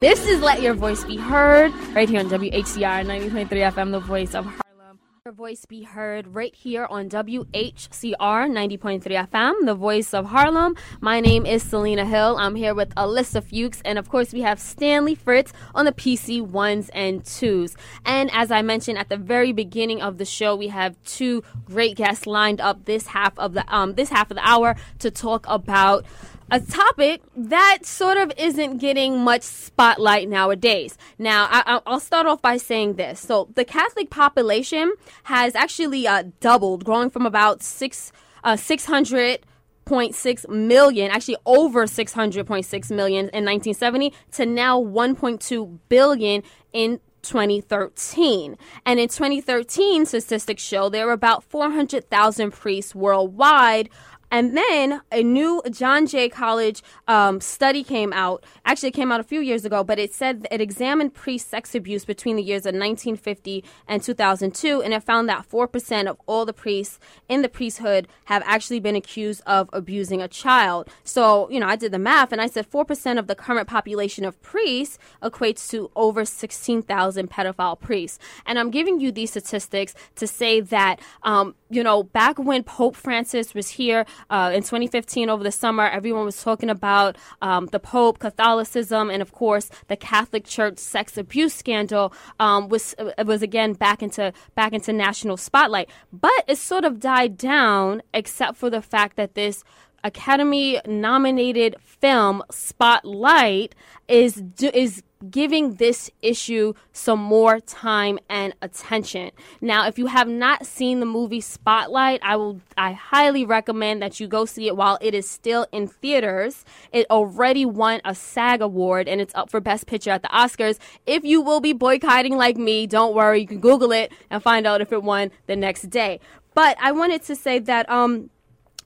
This 0.00 0.26
is 0.26 0.40
Let 0.40 0.62
Your 0.62 0.72
Voice 0.72 1.04
Be 1.04 1.18
Heard 1.18 1.74
right 1.94 2.08
here 2.08 2.20
on 2.20 2.30
WHCR 2.30 3.04
90.3 3.04 3.48
FM, 3.50 3.90
the 3.90 4.00
voice 4.00 4.34
of 4.34 4.46
Harlem. 4.46 4.98
Your 5.26 5.34
voice 5.34 5.66
be 5.66 5.82
heard 5.82 6.34
right 6.34 6.54
here 6.54 6.86
on 6.88 7.10
WHCR 7.10 8.16
90.3 8.16 9.02
FM, 9.02 9.66
the 9.66 9.74
voice 9.74 10.14
of 10.14 10.24
Harlem. 10.24 10.74
My 11.02 11.20
name 11.20 11.44
is 11.44 11.62
Selena 11.62 12.06
Hill. 12.06 12.38
I'm 12.38 12.54
here 12.54 12.74
with 12.74 12.94
Alyssa 12.94 13.44
Fuchs, 13.44 13.82
and 13.84 13.98
of 13.98 14.08
course, 14.08 14.32
we 14.32 14.40
have 14.40 14.58
Stanley 14.58 15.14
Fritz 15.14 15.52
on 15.74 15.84
the 15.84 15.92
PC 15.92 16.40
ones 16.40 16.88
and 16.94 17.22
twos. 17.22 17.76
And 18.06 18.30
as 18.32 18.50
I 18.50 18.62
mentioned 18.62 18.96
at 18.96 19.10
the 19.10 19.18
very 19.18 19.52
beginning 19.52 20.00
of 20.00 20.16
the 20.16 20.24
show, 20.24 20.56
we 20.56 20.68
have 20.68 20.96
two 21.04 21.42
great 21.66 21.98
guests 21.98 22.26
lined 22.26 22.62
up 22.62 22.86
this 22.86 23.08
half 23.08 23.38
of 23.38 23.52
the 23.52 23.64
um 23.68 23.96
this 23.96 24.08
half 24.08 24.30
of 24.30 24.36
the 24.36 24.48
hour 24.48 24.76
to 25.00 25.10
talk 25.10 25.44
about 25.46 26.06
a 26.50 26.60
topic 26.60 27.22
that 27.36 27.78
sort 27.84 28.16
of 28.16 28.32
isn't 28.36 28.78
getting 28.78 29.20
much 29.20 29.42
spotlight 29.42 30.28
nowadays. 30.28 30.98
Now, 31.18 31.48
I, 31.50 31.80
will 31.86 32.00
start 32.00 32.26
off 32.26 32.42
by 32.42 32.56
saying 32.56 32.94
this. 32.94 33.20
So, 33.20 33.48
the 33.54 33.64
Catholic 33.64 34.10
population 34.10 34.94
has 35.24 35.54
actually 35.54 36.06
uh, 36.06 36.24
doubled, 36.40 36.84
growing 36.84 37.10
from 37.10 37.26
about 37.26 37.62
six 37.62 38.12
uh, 38.42 38.56
600 38.56 39.46
6.6 39.90 40.48
million, 40.48 41.10
actually 41.10 41.36
over 41.46 41.84
600.6 41.84 42.90
million 42.92 43.24
in 43.30 43.44
1970 43.44 44.12
to 44.32 44.46
now 44.46 44.80
1.2 44.80 45.78
billion 45.88 46.42
in 46.72 47.00
2013. 47.22 48.56
And 48.86 49.00
in 49.00 49.08
2013, 49.08 50.06
statistics 50.06 50.62
show 50.62 50.88
there 50.88 51.06
were 51.06 51.12
about 51.12 51.44
400,000 51.44 52.52
priests 52.52 52.94
worldwide, 52.94 53.90
and 54.30 54.56
then 54.56 55.00
a 55.10 55.22
new 55.22 55.62
John 55.70 56.06
Jay 56.06 56.28
College 56.28 56.82
um, 57.08 57.40
study 57.40 57.82
came 57.82 58.12
out. 58.12 58.44
Actually, 58.64 58.90
it 58.90 58.94
came 58.94 59.10
out 59.10 59.20
a 59.20 59.24
few 59.24 59.40
years 59.40 59.64
ago, 59.64 59.82
but 59.82 59.98
it 59.98 60.14
said 60.14 60.46
it 60.50 60.60
examined 60.60 61.14
priest 61.14 61.48
sex 61.48 61.74
abuse 61.74 62.04
between 62.04 62.36
the 62.36 62.42
years 62.42 62.62
of 62.62 62.74
1950 62.74 63.64
and 63.88 64.02
2002, 64.02 64.82
and 64.82 64.94
it 64.94 65.02
found 65.02 65.28
that 65.28 65.48
4% 65.48 66.06
of 66.06 66.16
all 66.26 66.46
the 66.46 66.52
priests 66.52 66.98
in 67.28 67.42
the 67.42 67.48
priesthood 67.48 68.08
have 68.26 68.42
actually 68.46 68.80
been 68.80 68.96
accused 68.96 69.42
of 69.46 69.68
abusing 69.72 70.20
a 70.22 70.28
child. 70.28 70.88
So, 71.04 71.50
you 71.50 71.60
know, 71.60 71.66
I 71.66 71.76
did 71.76 71.92
the 71.92 71.98
math 71.98 72.32
and 72.32 72.40
I 72.40 72.46
said 72.46 72.70
4% 72.70 73.18
of 73.18 73.26
the 73.26 73.34
current 73.34 73.68
population 73.68 74.24
of 74.24 74.40
priests 74.42 74.98
equates 75.22 75.68
to 75.70 75.90
over 75.96 76.24
16,000 76.24 77.30
pedophile 77.30 77.78
priests. 77.80 78.18
And 78.46 78.58
I'm 78.58 78.70
giving 78.70 79.00
you 79.00 79.12
these 79.12 79.30
statistics 79.30 79.94
to 80.16 80.26
say 80.26 80.60
that, 80.60 81.00
um, 81.22 81.54
you 81.68 81.82
know, 81.82 82.02
back 82.02 82.38
when 82.38 82.62
Pope 82.62 82.96
Francis 82.96 83.54
was 83.54 83.70
here, 83.70 84.04
uh, 84.28 84.50
in 84.54 84.62
2015 84.62 85.30
over 85.30 85.42
the 85.42 85.52
summer, 85.52 85.86
everyone 85.86 86.24
was 86.24 86.42
talking 86.42 86.70
about 86.70 87.16
um, 87.40 87.66
the 87.66 87.80
Pope, 87.80 88.18
Catholicism, 88.18 89.10
and 89.10 89.22
of 89.22 89.32
course 89.32 89.70
the 89.88 89.96
Catholic 89.96 90.44
Church 90.44 90.78
sex 90.78 91.16
abuse 91.16 91.54
scandal 91.54 92.12
um, 92.38 92.68
was 92.68 92.94
uh, 92.98 93.24
was 93.24 93.42
again 93.42 93.72
back 93.72 94.02
into 94.02 94.32
back 94.54 94.72
into 94.72 94.92
national 94.92 95.36
spotlight. 95.36 95.88
But 96.12 96.44
it 96.46 96.58
sort 96.58 96.84
of 96.84 97.00
died 97.00 97.36
down, 97.36 98.02
except 98.12 98.56
for 98.56 98.70
the 98.70 98.82
fact 98.82 99.16
that 99.16 99.34
this 99.34 99.64
Academy 100.02 100.80
nominated 100.86 101.76
film 101.82 102.42
Spotlight 102.50 103.74
is 104.08 104.42
is 104.72 105.02
giving 105.28 105.74
this 105.74 106.10
issue 106.22 106.72
some 106.92 107.18
more 107.18 107.60
time 107.60 108.18
and 108.28 108.54
attention. 108.62 109.30
Now, 109.60 109.86
if 109.86 109.98
you 109.98 110.06
have 110.06 110.28
not 110.28 110.66
seen 110.66 111.00
the 111.00 111.06
movie 111.06 111.40
Spotlight, 111.40 112.20
I 112.22 112.36
will 112.36 112.60
I 112.78 112.92
highly 112.92 113.44
recommend 113.44 114.00
that 114.02 114.18
you 114.18 114.26
go 114.26 114.44
see 114.44 114.66
it 114.66 114.76
while 114.76 114.98
it 115.00 115.14
is 115.14 115.28
still 115.28 115.66
in 115.72 115.86
theaters. 115.86 116.64
It 116.92 117.06
already 117.10 117.66
won 117.66 118.00
a 118.04 118.14
SAG 118.14 118.62
award 118.62 119.08
and 119.08 119.20
it's 119.20 119.34
up 119.34 119.50
for 119.50 119.60
best 119.60 119.86
picture 119.86 120.10
at 120.10 120.22
the 120.22 120.28
Oscars. 120.28 120.78
If 121.06 121.24
you 121.24 121.42
will 121.42 121.60
be 121.60 121.72
boycotting 121.72 122.36
like 122.36 122.56
me, 122.56 122.86
don't 122.86 123.14
worry, 123.14 123.42
you 123.42 123.46
can 123.46 123.60
google 123.60 123.92
it 123.92 124.12
and 124.30 124.42
find 124.42 124.66
out 124.66 124.80
if 124.80 124.92
it 124.92 125.02
won 125.02 125.30
the 125.46 125.56
next 125.56 125.90
day. 125.90 126.20
But 126.54 126.76
I 126.80 126.92
wanted 126.92 127.22
to 127.24 127.36
say 127.36 127.58
that 127.58 127.88
um 127.90 128.30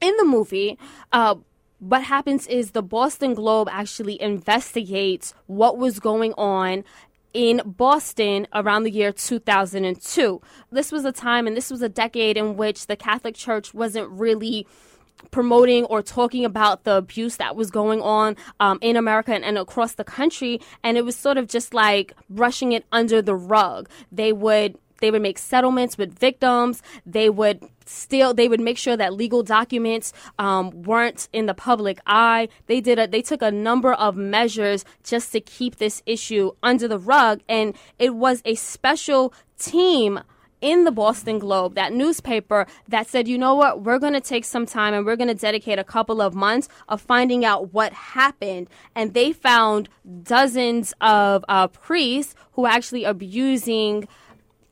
in 0.00 0.16
the 0.16 0.24
movie, 0.24 0.78
uh, 1.12 1.36
what 1.84 2.02
happens 2.02 2.46
is 2.46 2.70
the 2.70 2.82
Boston 2.82 3.34
Globe 3.34 3.68
actually 3.70 4.20
investigates 4.20 5.34
what 5.46 5.76
was 5.76 6.00
going 6.00 6.32
on 6.38 6.82
in 7.34 7.60
Boston 7.66 8.46
around 8.54 8.84
the 8.84 8.90
year 8.90 9.12
2002. 9.12 10.40
This 10.72 10.90
was 10.90 11.04
a 11.04 11.12
time 11.12 11.46
and 11.46 11.54
this 11.54 11.70
was 11.70 11.82
a 11.82 11.90
decade 11.90 12.38
in 12.38 12.56
which 12.56 12.86
the 12.86 12.96
Catholic 12.96 13.34
Church 13.34 13.74
wasn't 13.74 14.08
really 14.08 14.66
promoting 15.30 15.84
or 15.84 16.00
talking 16.00 16.46
about 16.46 16.84
the 16.84 16.96
abuse 16.96 17.36
that 17.36 17.54
was 17.54 17.70
going 17.70 18.00
on 18.00 18.34
um, 18.60 18.78
in 18.80 18.96
America 18.96 19.34
and, 19.34 19.44
and, 19.44 19.58
across 19.58 19.94
the 19.94 20.04
country, 20.04 20.60
and 20.82 20.96
it 20.96 21.04
was 21.04 21.16
sort 21.16 21.36
of 21.36 21.48
just 21.48 21.74
like 21.74 22.14
brushing 22.30 22.72
it 22.72 22.84
under 22.92 23.20
the 23.20 23.34
rug. 23.34 23.88
They 24.10 24.32
would 24.32 24.78
they 25.04 25.10
would 25.10 25.20
make 25.20 25.36
settlements 25.36 25.98
with 25.98 26.18
victims. 26.18 26.82
They 27.04 27.28
would 27.28 27.62
still 27.84 28.32
they 28.32 28.48
would 28.48 28.60
make 28.60 28.78
sure 28.78 28.96
that 28.96 29.12
legal 29.12 29.42
documents 29.42 30.14
um, 30.38 30.70
weren't 30.82 31.28
in 31.34 31.44
the 31.44 31.52
public 31.52 31.98
eye. 32.06 32.48
They 32.68 32.80
did 32.80 32.98
a, 32.98 33.06
they 33.06 33.20
took 33.20 33.42
a 33.42 33.50
number 33.50 33.92
of 33.92 34.16
measures 34.16 34.86
just 35.02 35.30
to 35.32 35.40
keep 35.42 35.76
this 35.76 36.02
issue 36.06 36.52
under 36.62 36.88
the 36.88 36.98
rug, 36.98 37.42
and 37.50 37.76
it 37.98 38.14
was 38.14 38.40
a 38.46 38.54
special 38.54 39.34
team 39.58 40.20
in 40.62 40.84
the 40.84 40.90
Boston 40.90 41.38
Globe, 41.38 41.74
that 41.74 41.92
newspaper, 41.92 42.66
that 42.88 43.06
said, 43.06 43.28
you 43.28 43.36
know 43.36 43.54
what, 43.54 43.82
we're 43.82 43.98
going 43.98 44.14
to 44.14 44.20
take 44.20 44.46
some 44.46 44.64
time 44.64 44.94
and 44.94 45.04
we're 45.04 45.14
going 45.14 45.28
to 45.28 45.34
dedicate 45.34 45.78
a 45.78 45.84
couple 45.84 46.22
of 46.22 46.34
months 46.34 46.70
of 46.88 47.02
finding 47.02 47.44
out 47.44 47.74
what 47.74 47.92
happened. 47.92 48.70
And 48.94 49.12
they 49.12 49.32
found 49.32 49.90
dozens 50.22 50.94
of 51.02 51.44
uh, 51.50 51.68
priests 51.68 52.34
who 52.52 52.62
were 52.62 52.68
actually 52.68 53.04
abusing 53.04 54.08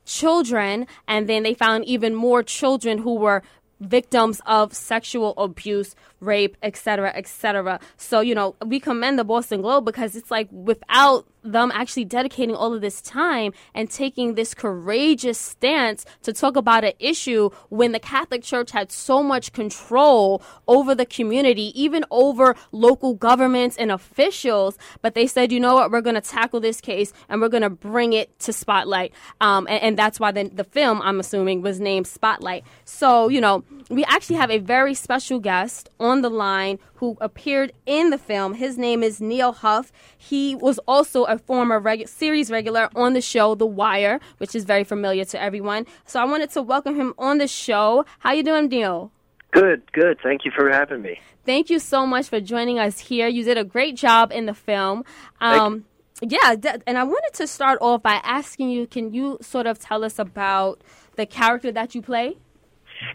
children, 0.04 0.86
and 1.06 1.28
then 1.28 1.42
they 1.42 1.54
found 1.54 1.84
even 1.84 2.14
more 2.14 2.42
children 2.42 2.98
who 2.98 3.14
were 3.14 3.42
victims 3.80 4.40
of 4.46 4.74
sexual 4.74 5.34
abuse, 5.36 5.94
rape, 6.22 6.56
etc., 6.62 7.12
etc. 7.14 7.80
So, 7.96 8.20
you 8.20 8.34
know, 8.34 8.56
we 8.64 8.80
commend 8.80 9.18
the 9.18 9.24
Boston 9.24 9.60
Globe 9.60 9.84
because 9.84 10.16
it's 10.16 10.30
like 10.30 10.48
without 10.50 11.26
them 11.42 11.72
actually 11.74 12.04
dedicating 12.04 12.54
all 12.54 12.72
of 12.72 12.80
this 12.80 13.00
time 13.00 13.52
and 13.74 13.90
taking 13.90 14.34
this 14.34 14.54
courageous 14.54 15.38
stance 15.38 16.04
to 16.22 16.32
talk 16.32 16.56
about 16.56 16.84
an 16.84 16.92
issue 16.98 17.50
when 17.68 17.92
the 17.92 17.98
Catholic 17.98 18.42
Church 18.42 18.70
had 18.70 18.92
so 18.92 19.22
much 19.22 19.52
control 19.52 20.42
over 20.68 20.94
the 20.94 21.06
community, 21.06 21.72
even 21.80 22.04
over 22.10 22.54
local 22.70 23.14
governments 23.14 23.76
and 23.76 23.90
officials. 23.90 24.78
But 25.00 25.14
they 25.14 25.26
said, 25.26 25.52
you 25.52 25.60
know 25.60 25.74
what, 25.74 25.90
we're 25.90 26.00
going 26.00 26.14
to 26.14 26.20
tackle 26.20 26.60
this 26.60 26.80
case 26.80 27.12
and 27.28 27.40
we're 27.40 27.48
going 27.48 27.62
to 27.62 27.70
bring 27.70 28.12
it 28.12 28.38
to 28.40 28.52
spotlight. 28.52 29.12
Um, 29.40 29.66
and, 29.68 29.82
and, 29.82 29.98
that's 29.98 30.18
why 30.18 30.32
the, 30.32 30.48
the 30.48 30.64
film, 30.64 31.02
I'm 31.02 31.20
assuming, 31.20 31.62
was 31.62 31.78
named 31.78 32.06
Spotlight. 32.06 32.64
So, 32.84 33.28
you 33.28 33.40
know, 33.40 33.62
we 33.90 34.04
actually 34.04 34.36
have 34.36 34.50
a 34.50 34.58
very 34.58 34.94
special 34.94 35.38
guest 35.38 35.90
on 36.00 36.11
the 36.20 36.28
line 36.28 36.78
who 36.96 37.16
appeared 37.20 37.72
in 37.86 38.10
the 38.10 38.18
film. 38.18 38.54
His 38.54 38.76
name 38.76 39.02
is 39.02 39.20
Neal 39.20 39.52
Huff. 39.52 39.90
He 40.18 40.54
was 40.54 40.78
also 40.80 41.24
a 41.24 41.38
former 41.38 41.80
regu- 41.80 42.08
series 42.08 42.50
regular 42.50 42.90
on 42.94 43.14
the 43.14 43.22
show 43.22 43.54
The 43.54 43.66
Wire, 43.66 44.20
which 44.36 44.54
is 44.54 44.64
very 44.64 44.84
familiar 44.84 45.24
to 45.24 45.40
everyone. 45.40 45.86
So 46.04 46.20
I 46.20 46.24
wanted 46.24 46.50
to 46.50 46.62
welcome 46.62 46.96
him 46.96 47.14
on 47.16 47.38
the 47.38 47.48
show. 47.48 48.04
How 48.18 48.32
you 48.32 48.42
doing, 48.42 48.68
Neal? 48.68 49.10
Good, 49.52 49.90
good. 49.92 50.18
Thank 50.22 50.44
you 50.44 50.50
for 50.54 50.70
having 50.70 51.02
me. 51.02 51.18
Thank 51.44 51.70
you 51.70 51.78
so 51.78 52.06
much 52.06 52.28
for 52.28 52.40
joining 52.40 52.78
us 52.78 52.98
here. 52.98 53.26
You 53.28 53.44
did 53.44 53.58
a 53.58 53.64
great 53.64 53.96
job 53.96 54.32
in 54.32 54.46
the 54.46 54.54
film. 54.54 55.04
Um, 55.40 55.84
yeah, 56.22 56.54
and 56.86 56.96
I 56.96 57.02
wanted 57.02 57.34
to 57.34 57.46
start 57.46 57.78
off 57.80 58.02
by 58.02 58.20
asking 58.22 58.70
you 58.70 58.86
can 58.86 59.12
you 59.12 59.38
sort 59.40 59.66
of 59.66 59.78
tell 59.78 60.04
us 60.04 60.18
about 60.18 60.82
the 61.16 61.26
character 61.26 61.72
that 61.72 61.94
you 61.94 62.02
play? 62.02 62.36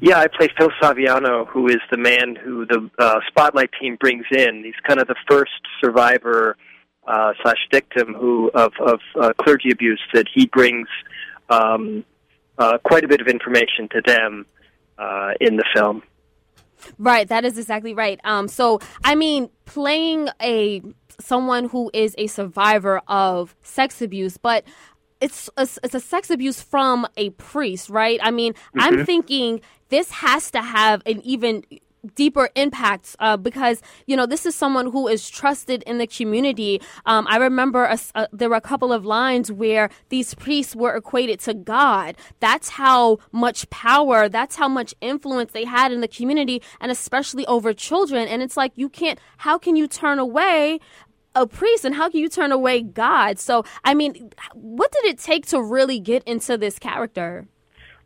Yeah, 0.01 0.19
I 0.19 0.27
play 0.27 0.49
Phil 0.57 0.69
Saviano, 0.81 1.47
who 1.47 1.67
is 1.67 1.79
the 1.91 1.97
man 1.97 2.35
who 2.35 2.65
the 2.65 2.89
uh, 2.99 3.19
Spotlight 3.27 3.69
team 3.79 3.97
brings 3.99 4.25
in. 4.31 4.63
He's 4.63 4.75
kind 4.87 4.99
of 4.99 5.07
the 5.07 5.15
first 5.29 5.51
survivor 5.83 6.55
uh, 7.07 7.33
slash 7.41 7.67
victim 7.71 8.13
who 8.13 8.51
of, 8.53 8.73
of 8.85 8.99
uh, 9.19 9.33
clergy 9.41 9.71
abuse 9.71 10.01
that 10.13 10.25
he 10.33 10.45
brings 10.47 10.87
um, 11.49 12.03
uh, 12.57 12.77
quite 12.83 13.03
a 13.03 13.07
bit 13.07 13.21
of 13.21 13.27
information 13.27 13.87
to 13.91 14.01
them 14.05 14.45
uh, 14.97 15.31
in 15.39 15.55
the 15.55 15.65
film. 15.73 16.03
Right, 16.99 17.27
that 17.27 17.43
is 17.43 17.57
exactly 17.57 17.93
right. 17.93 18.19
Um, 18.23 18.47
so, 18.47 18.79
I 19.03 19.15
mean, 19.15 19.49
playing 19.65 20.29
a 20.41 20.81
someone 21.19 21.69
who 21.69 21.89
is 21.93 22.13
a 22.17 22.27
survivor 22.27 23.01
of 23.07 23.55
sex 23.63 24.01
abuse, 24.01 24.37
but 24.37 24.63
it's 25.21 25.49
a, 25.57 25.67
it's 25.83 25.95
a 25.95 25.99
sex 25.99 26.29
abuse 26.29 26.61
from 26.61 27.07
a 27.17 27.29
priest, 27.31 27.89
right? 27.89 28.19
I 28.21 28.31
mean, 28.31 28.53
mm-hmm. 28.53 28.79
I'm 28.79 29.05
thinking 29.05 29.61
this 29.89 30.11
has 30.11 30.51
to 30.51 30.61
have 30.61 31.01
an 31.05 31.21
even 31.21 31.63
deeper 32.15 32.49
impacts 32.55 33.15
uh, 33.19 33.37
because 33.37 33.81
you 34.05 34.15
know 34.15 34.25
this 34.25 34.45
is 34.45 34.55
someone 34.55 34.91
who 34.91 35.07
is 35.07 35.29
trusted 35.29 35.83
in 35.83 35.97
the 35.97 36.07
community. 36.07 36.81
Um, 37.05 37.27
I 37.29 37.37
remember 37.37 37.85
a, 37.85 37.99
a, 38.15 38.27
there 38.31 38.49
were 38.49 38.55
a 38.55 38.61
couple 38.61 38.93
of 38.93 39.05
lines 39.05 39.51
where 39.51 39.89
these 40.09 40.33
priests 40.33 40.75
were 40.75 40.95
equated 40.95 41.39
to 41.41 41.53
God. 41.53 42.15
That's 42.39 42.69
how 42.69 43.19
much 43.31 43.69
power, 43.69 44.29
that's 44.29 44.55
how 44.55 44.67
much 44.67 44.93
influence 45.01 45.51
they 45.51 45.65
had 45.65 45.91
in 45.91 46.01
the 46.01 46.07
community, 46.07 46.61
and 46.79 46.91
especially 46.91 47.45
over 47.47 47.73
children. 47.73 48.27
And 48.27 48.41
it's 48.41 48.57
like 48.57 48.71
you 48.75 48.89
can't. 48.89 49.19
How 49.37 49.57
can 49.57 49.75
you 49.75 49.87
turn 49.87 50.19
away 50.19 50.79
a 51.37 51.47
priest, 51.47 51.85
and 51.85 51.95
how 51.95 52.09
can 52.09 52.19
you 52.19 52.29
turn 52.29 52.51
away 52.51 52.81
God? 52.81 53.39
So, 53.39 53.63
I 53.83 53.93
mean, 53.93 54.31
what 54.53 54.91
did 54.91 55.05
it 55.05 55.19
take 55.19 55.45
to 55.47 55.61
really 55.61 55.99
get 55.99 56.23
into 56.23 56.57
this 56.57 56.79
character? 56.79 57.47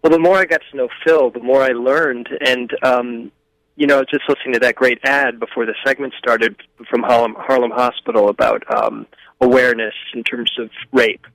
Well, 0.04 0.12
the 0.12 0.19
more 0.19 0.38
I 0.38 0.45
got 0.45 0.62
to 0.72 0.78
know 0.78 0.89
Phil, 1.06 1.30
the 1.30 1.39
more 1.39 1.62
I 1.62 1.69
learned, 1.69 2.30
and 2.45 2.72
um, 2.83 3.31
you 3.75 3.88
know, 3.88 4.04
just 4.04 4.24
listening 4.28 4.54
to 4.54 4.60
that 4.60 4.75
great 4.75 5.00
ad 5.04 5.39
before 5.39 5.66
the 5.66 5.75
segment 5.86 6.13
started 6.18 6.56
from 6.89 7.04
Harlem, 7.04 7.36
Harlem 7.38 7.72
Hospital 7.72 8.30
about 8.30 8.63
um, 8.75 9.07
awareness 9.39 9.94
in 10.13 10.24
terms 10.24 10.51
of 10.60 10.69
rape 10.92 11.25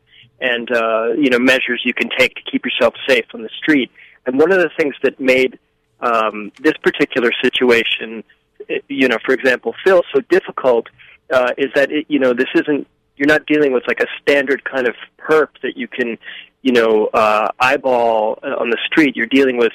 and 0.41 0.71
uh, 0.71 1.13
you 1.19 1.31
know 1.31 1.39
measures 1.39 1.83
you 1.85 1.95
can 1.95 2.11
take 2.17 2.35
to 2.35 2.43
keep 2.51 2.65
yourself 2.65 2.95
safe 3.09 3.25
on 3.35 3.43
the 3.43 3.51
street. 3.57 3.91
And 4.27 4.39
one 4.39 4.53
of 4.53 4.59
the 4.59 4.71
things 4.77 4.95
that 5.03 5.19
made 5.21 5.59
um, 6.01 6.53
this 6.61 6.75
particular 6.83 7.31
situation, 7.43 8.25
eh, 8.69 8.81
you 8.89 9.09
know, 9.09 9.19
for 9.25 9.33
example, 9.33 9.75
Phil, 9.85 10.03
so 10.15 10.21
difficult 10.29 10.89
uh, 11.33 11.53
is 11.59 11.71
that 11.75 11.91
it, 11.91 12.07
you 12.09 12.19
know 12.19 12.33
this 12.33 12.49
isn't 12.55 12.87
you're 13.17 13.29
not 13.29 13.47
dealing 13.47 13.73
with 13.73 13.85
like 13.89 14.01
a 14.01 14.07
standard 14.21 14.63
kind 14.65 14.87
of 14.87 14.95
perp 15.19 15.49
that 15.63 15.77
you 15.77 15.89
can 15.89 16.19
you 16.63 16.73
know 16.73 17.07
uh, 17.07 17.49
eyeball 17.61 18.39
on 18.43 18.71
the 18.71 18.79
street. 18.87 19.17
You're 19.17 19.27
dealing 19.27 19.57
with 19.57 19.73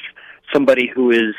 somebody 0.53 0.89
who 0.93 1.11
is 1.11 1.35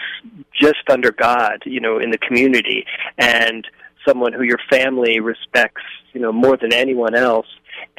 just 0.59 0.89
under 0.91 1.13
God, 1.13 1.63
you 1.65 1.81
know, 1.81 1.99
in 1.99 2.11
the 2.11 2.19
community, 2.19 2.85
and 3.19 3.67
someone 4.07 4.33
who 4.33 4.43
your 4.43 4.59
family 4.71 5.21
respects, 5.21 5.83
you 6.13 6.21
know, 6.21 6.33
more 6.33 6.57
than 6.57 6.73
anyone 6.73 7.15
else. 7.15 7.47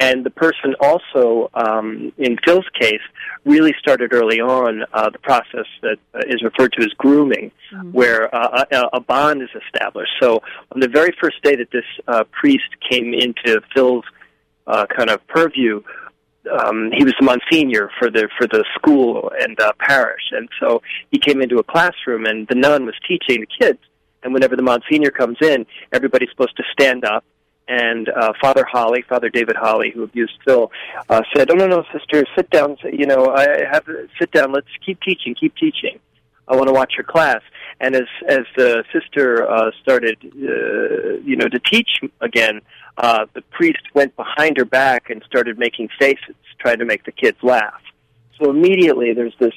And 0.00 0.24
the 0.24 0.30
person 0.30 0.74
also, 0.80 1.50
um, 1.54 2.12
in 2.18 2.36
Phil's 2.44 2.68
case, 2.78 3.00
really 3.44 3.74
started 3.78 4.12
early 4.12 4.40
on 4.40 4.84
uh, 4.92 5.10
the 5.10 5.18
process 5.18 5.66
that 5.82 5.98
uh, 6.14 6.20
is 6.26 6.42
referred 6.42 6.72
to 6.72 6.82
as 6.82 6.92
grooming, 6.98 7.52
mm-hmm. 7.72 7.92
where 7.92 8.34
uh, 8.34 8.64
a, 8.70 8.82
a, 8.94 9.00
bond 9.00 9.42
is 9.42 9.50
established. 9.66 10.12
So 10.20 10.42
on 10.72 10.80
the 10.80 10.88
very 10.88 11.14
first 11.20 11.42
day 11.42 11.56
that 11.56 11.70
this 11.70 11.84
uh, 12.08 12.24
priest 12.32 12.68
came 12.90 13.14
into 13.14 13.60
Phil's 13.74 14.04
uh, 14.66 14.86
kind 14.86 15.10
of 15.10 15.26
purview, 15.28 15.82
um, 16.52 16.90
he 16.96 17.04
was 17.04 17.14
the 17.18 17.24
Monsignor 17.24 17.90
for 17.98 18.10
the 18.10 18.28
for 18.36 18.46
the 18.46 18.64
school 18.74 19.32
and 19.40 19.58
uh, 19.60 19.72
parish, 19.78 20.22
and 20.32 20.48
so 20.60 20.82
he 21.10 21.18
came 21.18 21.40
into 21.40 21.56
a 21.56 21.62
classroom, 21.62 22.26
and 22.26 22.46
the 22.48 22.54
nun 22.54 22.84
was 22.84 22.94
teaching 23.08 23.40
the 23.40 23.46
kids. 23.46 23.78
And 24.22 24.32
whenever 24.32 24.56
the 24.56 24.62
Monsignor 24.62 25.10
comes 25.10 25.36
in, 25.42 25.66
everybody's 25.92 26.30
supposed 26.30 26.56
to 26.56 26.62
stand 26.72 27.04
up. 27.04 27.24
And 27.66 28.08
uh, 28.10 28.32
Father 28.40 28.66
Holley, 28.70 29.02
Father 29.08 29.30
David 29.30 29.56
Holley, 29.56 29.90
who 29.90 30.02
abused 30.02 30.34
Phil, 30.44 30.70
uh, 31.08 31.22
said, 31.34 31.50
"Oh 31.50 31.54
no, 31.54 31.66
no, 31.66 31.84
sister, 31.92 32.24
sit 32.36 32.50
down. 32.50 32.76
You 32.84 33.06
know, 33.06 33.34
I 33.34 33.64
have 33.70 33.86
sit 34.18 34.30
down. 34.32 34.52
Let's 34.52 34.68
keep 34.84 35.00
teaching. 35.00 35.34
Keep 35.34 35.56
teaching. 35.56 35.98
I 36.46 36.56
want 36.56 36.68
to 36.68 36.74
watch 36.74 36.92
your 36.96 37.04
class." 37.04 37.40
And 37.80 37.96
as 37.96 38.08
as 38.28 38.44
the 38.56 38.84
sister 38.92 39.50
uh, 39.50 39.70
started, 39.82 40.18
uh, 40.22 41.20
you 41.24 41.36
know, 41.36 41.48
to 41.48 41.58
teach 41.58 42.00
again, 42.20 42.60
uh, 42.98 43.26
the 43.34 43.42
priest 43.42 43.82
went 43.94 44.14
behind 44.16 44.56
her 44.56 44.64
back 44.64 45.10
and 45.10 45.22
started 45.26 45.58
making 45.58 45.88
faces, 45.98 46.36
trying 46.58 46.78
to 46.78 46.84
make 46.84 47.04
the 47.04 47.12
kids 47.12 47.38
laugh. 47.42 47.80
So 48.40 48.50
immediately 48.50 49.12
there's 49.14 49.34
this, 49.38 49.54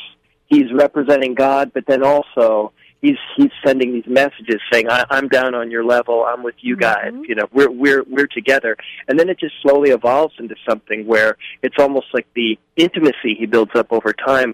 he's 0.47 0.71
representing 0.73 1.35
God, 1.35 1.71
but 1.73 1.85
then 1.85 2.03
also 2.03 2.71
he's, 3.01 3.17
he's 3.35 3.51
sending 3.65 3.93
these 3.93 4.07
messages 4.07 4.59
saying, 4.71 4.89
I, 4.89 5.05
I'm 5.09 5.27
down 5.27 5.55
on 5.55 5.71
your 5.71 5.83
level, 5.83 6.25
I'm 6.25 6.43
with 6.43 6.55
you 6.59 6.75
guys, 6.75 7.11
mm-hmm. 7.11 7.23
you 7.25 7.35
know, 7.35 7.47
we're, 7.51 7.71
we're, 7.71 8.03
we're 8.03 8.27
together. 8.27 8.77
And 9.07 9.19
then 9.19 9.29
it 9.29 9.39
just 9.39 9.55
slowly 9.61 9.91
evolves 9.91 10.35
into 10.39 10.55
something 10.67 11.05
where 11.05 11.37
it's 11.61 11.75
almost 11.79 12.07
like 12.13 12.27
the 12.35 12.57
intimacy 12.75 13.35
he 13.37 13.45
builds 13.45 13.71
up 13.75 13.87
over 13.91 14.13
time 14.13 14.53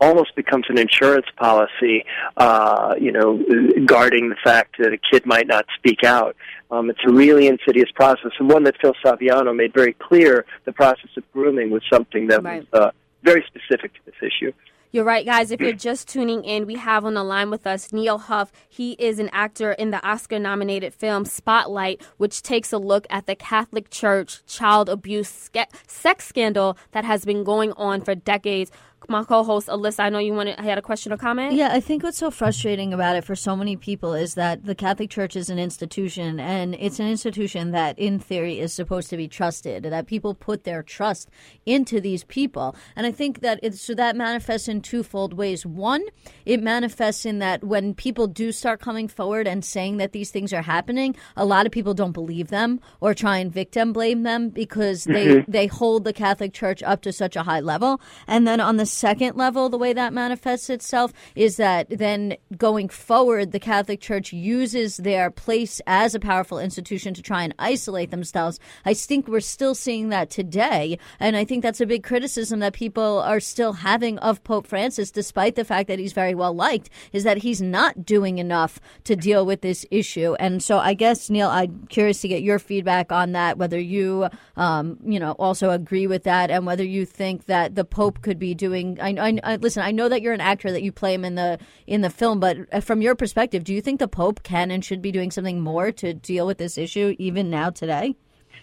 almost 0.00 0.34
becomes 0.34 0.64
an 0.68 0.78
insurance 0.78 1.26
policy, 1.36 2.04
uh, 2.36 2.94
you 2.98 3.12
know, 3.12 3.42
guarding 3.84 4.30
the 4.30 4.36
fact 4.42 4.76
that 4.78 4.92
a 4.92 4.98
kid 5.10 5.26
might 5.26 5.46
not 5.46 5.66
speak 5.76 6.02
out. 6.04 6.36
Um, 6.70 6.88
it's 6.88 7.00
a 7.06 7.12
really 7.12 7.48
insidious 7.48 7.90
process, 7.94 8.30
and 8.38 8.48
one 8.48 8.64
that 8.64 8.76
Phil 8.80 8.94
Saviano 9.04 9.54
made 9.54 9.74
very 9.74 9.92
clear. 9.92 10.46
The 10.64 10.72
process 10.72 11.10
of 11.16 11.30
grooming 11.32 11.70
was 11.70 11.82
something 11.92 12.28
that 12.28 12.42
right. 12.42 12.66
was 12.72 12.80
uh, 12.80 12.90
very 13.22 13.44
specific 13.46 13.92
to 13.94 14.00
this 14.06 14.14
issue. 14.22 14.52
You're 14.92 15.04
right, 15.04 15.24
guys. 15.24 15.52
If 15.52 15.60
you're 15.60 15.72
just 15.72 16.08
tuning 16.08 16.42
in, 16.42 16.66
we 16.66 16.74
have 16.74 17.04
on 17.04 17.14
the 17.14 17.22
line 17.22 17.48
with 17.48 17.64
us 17.64 17.92
Neal 17.92 18.18
Huff. 18.18 18.50
He 18.68 18.94
is 18.94 19.20
an 19.20 19.30
actor 19.32 19.70
in 19.70 19.92
the 19.92 20.04
Oscar 20.04 20.40
nominated 20.40 20.92
film 20.92 21.24
Spotlight, 21.26 22.02
which 22.16 22.42
takes 22.42 22.72
a 22.72 22.78
look 22.78 23.06
at 23.08 23.26
the 23.26 23.36
Catholic 23.36 23.90
Church 23.90 24.44
child 24.46 24.88
abuse 24.88 25.48
sex 25.86 26.26
scandal 26.26 26.76
that 26.90 27.04
has 27.04 27.24
been 27.24 27.44
going 27.44 27.70
on 27.74 28.00
for 28.00 28.16
decades 28.16 28.72
my 29.08 29.24
co-host 29.24 29.68
Alyssa. 29.68 30.00
I 30.00 30.08
know 30.10 30.18
you 30.18 30.32
wanted 30.34 30.58
I 30.58 30.64
had 30.64 30.78
a 30.78 30.82
question 30.82 31.12
or 31.12 31.16
comment. 31.16 31.54
Yeah, 31.54 31.70
I 31.72 31.80
think 31.80 32.02
what's 32.02 32.18
so 32.18 32.30
frustrating 32.30 32.92
about 32.92 33.16
it 33.16 33.24
for 33.24 33.34
so 33.34 33.56
many 33.56 33.76
people 33.76 34.14
is 34.14 34.34
that 34.34 34.64
the 34.64 34.74
Catholic 34.74 35.10
Church 35.10 35.36
is 35.36 35.50
an 35.50 35.58
institution, 35.58 36.38
and 36.38 36.74
it's 36.74 37.00
an 37.00 37.08
institution 37.08 37.70
that, 37.72 37.98
in 37.98 38.18
theory, 38.18 38.60
is 38.60 38.72
supposed 38.72 39.10
to 39.10 39.16
be 39.16 39.28
trusted. 39.28 39.84
That 39.84 40.06
people 40.06 40.34
put 40.34 40.64
their 40.64 40.82
trust 40.82 41.28
into 41.66 42.00
these 42.00 42.24
people, 42.24 42.76
and 42.96 43.06
I 43.06 43.12
think 43.12 43.40
that 43.40 43.60
it, 43.62 43.74
so 43.74 43.94
that 43.94 44.16
manifests 44.16 44.68
in 44.68 44.82
twofold 44.82 45.34
ways. 45.34 45.64
One, 45.64 46.04
it 46.44 46.62
manifests 46.62 47.24
in 47.24 47.38
that 47.38 47.64
when 47.64 47.94
people 47.94 48.26
do 48.26 48.52
start 48.52 48.80
coming 48.80 49.08
forward 49.08 49.46
and 49.46 49.64
saying 49.64 49.96
that 49.96 50.12
these 50.12 50.30
things 50.30 50.52
are 50.52 50.62
happening, 50.62 51.16
a 51.36 51.44
lot 51.44 51.66
of 51.66 51.72
people 51.72 51.94
don't 51.94 52.12
believe 52.12 52.48
them 52.48 52.80
or 53.00 53.14
try 53.14 53.38
and 53.38 53.52
victim 53.52 53.92
blame 53.92 54.22
them 54.22 54.50
because 54.50 55.04
they 55.04 55.26
mm-hmm. 55.26 55.50
they 55.50 55.66
hold 55.66 56.04
the 56.04 56.12
Catholic 56.12 56.52
Church 56.52 56.82
up 56.82 57.02
to 57.02 57.12
such 57.12 57.36
a 57.36 57.42
high 57.42 57.60
level, 57.60 58.00
and 58.26 58.46
then 58.46 58.60
on 58.60 58.76
the 58.76 58.86
second 58.90 59.36
level, 59.36 59.68
the 59.68 59.78
way 59.78 59.92
that 59.92 60.12
manifests 60.12 60.70
itself 60.70 61.12
is 61.34 61.56
that 61.56 61.86
then 61.90 62.36
going 62.56 62.88
forward, 62.88 63.52
the 63.52 63.60
Catholic 63.60 64.00
Church 64.00 64.32
uses 64.32 64.96
their 64.96 65.30
place 65.30 65.80
as 65.86 66.14
a 66.14 66.20
powerful 66.20 66.58
institution 66.58 67.14
to 67.14 67.22
try 67.22 67.42
and 67.42 67.54
isolate 67.58 68.10
themselves. 68.10 68.58
I 68.84 68.94
think 68.94 69.28
we're 69.28 69.40
still 69.40 69.74
seeing 69.74 70.08
that 70.08 70.30
today. 70.30 70.98
And 71.18 71.36
I 71.36 71.44
think 71.44 71.62
that's 71.62 71.80
a 71.80 71.86
big 71.86 72.02
criticism 72.02 72.60
that 72.60 72.72
people 72.72 73.20
are 73.20 73.40
still 73.40 73.74
having 73.74 74.18
of 74.18 74.42
Pope 74.44 74.66
Francis, 74.66 75.10
despite 75.10 75.54
the 75.54 75.64
fact 75.64 75.88
that 75.88 75.98
he's 75.98 76.12
very 76.12 76.34
well 76.34 76.54
liked, 76.54 76.90
is 77.12 77.24
that 77.24 77.38
he's 77.38 77.60
not 77.60 78.04
doing 78.04 78.38
enough 78.38 78.80
to 79.04 79.16
deal 79.16 79.44
with 79.46 79.60
this 79.60 79.84
issue. 79.90 80.34
And 80.34 80.62
so 80.62 80.78
I 80.78 80.94
guess, 80.94 81.30
Neal, 81.30 81.48
I'm 81.48 81.86
curious 81.88 82.20
to 82.22 82.28
get 82.28 82.42
your 82.42 82.58
feedback 82.58 83.12
on 83.12 83.32
that, 83.32 83.58
whether 83.58 83.78
you, 83.78 84.28
um, 84.56 84.98
you 85.04 85.20
know, 85.20 85.32
also 85.32 85.70
agree 85.70 86.06
with 86.06 86.24
that 86.24 86.50
and 86.50 86.66
whether 86.66 86.84
you 86.84 87.04
think 87.04 87.46
that 87.46 87.74
the 87.74 87.84
Pope 87.84 88.22
could 88.22 88.38
be 88.38 88.54
doing 88.54 88.79
doing? 88.80 89.00
I, 89.00 89.28
I, 89.28 89.40
I, 89.52 89.56
listen. 89.56 89.82
I 89.82 89.92
know 89.92 90.08
that 90.08 90.22
you're 90.22 90.32
an 90.32 90.40
actor 90.40 90.70
that 90.72 90.82
you 90.82 90.92
play 90.92 91.14
him 91.14 91.24
in 91.24 91.34
the 91.34 91.58
in 91.86 92.00
the 92.00 92.10
film, 92.10 92.40
but 92.40 92.56
uh, 92.72 92.80
from 92.80 93.02
your 93.02 93.14
perspective, 93.14 93.64
do 93.64 93.74
you 93.74 93.80
think 93.80 94.00
the 94.00 94.08
Pope 94.08 94.42
can 94.42 94.70
and 94.70 94.84
should 94.84 95.02
be 95.02 95.12
doing 95.12 95.30
something 95.30 95.60
more 95.60 95.92
to 95.92 96.14
deal 96.14 96.46
with 96.46 96.58
this 96.58 96.78
issue 96.78 97.14
even 97.18 97.50
now 97.50 97.70
today? 97.70 98.16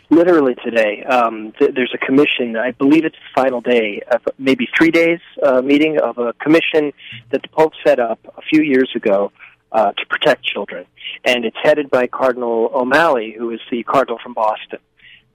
Literally 0.10 0.56
today, 0.64 1.04
um, 1.04 1.54
th- 1.60 1.72
there's 1.76 1.94
a 1.94 2.06
commission. 2.06 2.56
I 2.56 2.72
believe 2.72 3.04
it's 3.04 3.16
the 3.16 3.42
final 3.42 3.60
day, 3.60 4.02
maybe 4.38 4.68
three 4.78 4.92
days 4.92 5.20
uh, 5.46 5.62
meeting 5.62 6.00
of 6.00 6.18
a 6.18 6.32
commission 6.34 6.94
that 7.32 7.42
the 7.42 7.50
Pope 7.50 7.74
set 7.86 8.00
up 8.00 8.20
a 8.38 8.42
few 8.42 8.62
years 8.64 8.90
ago 8.96 9.34
uh, 9.74 9.92
to 9.92 10.06
protect 10.06 10.46
children, 10.46 10.86
and 11.26 11.44
it's 11.44 11.58
headed 11.62 11.90
by 11.90 12.08
Cardinal 12.08 12.72
O'Malley, 12.74 13.36
who 13.38 13.50
is 13.52 13.60
the 13.70 13.84
cardinal 13.84 14.18
from 14.24 14.34
Boston 14.34 14.80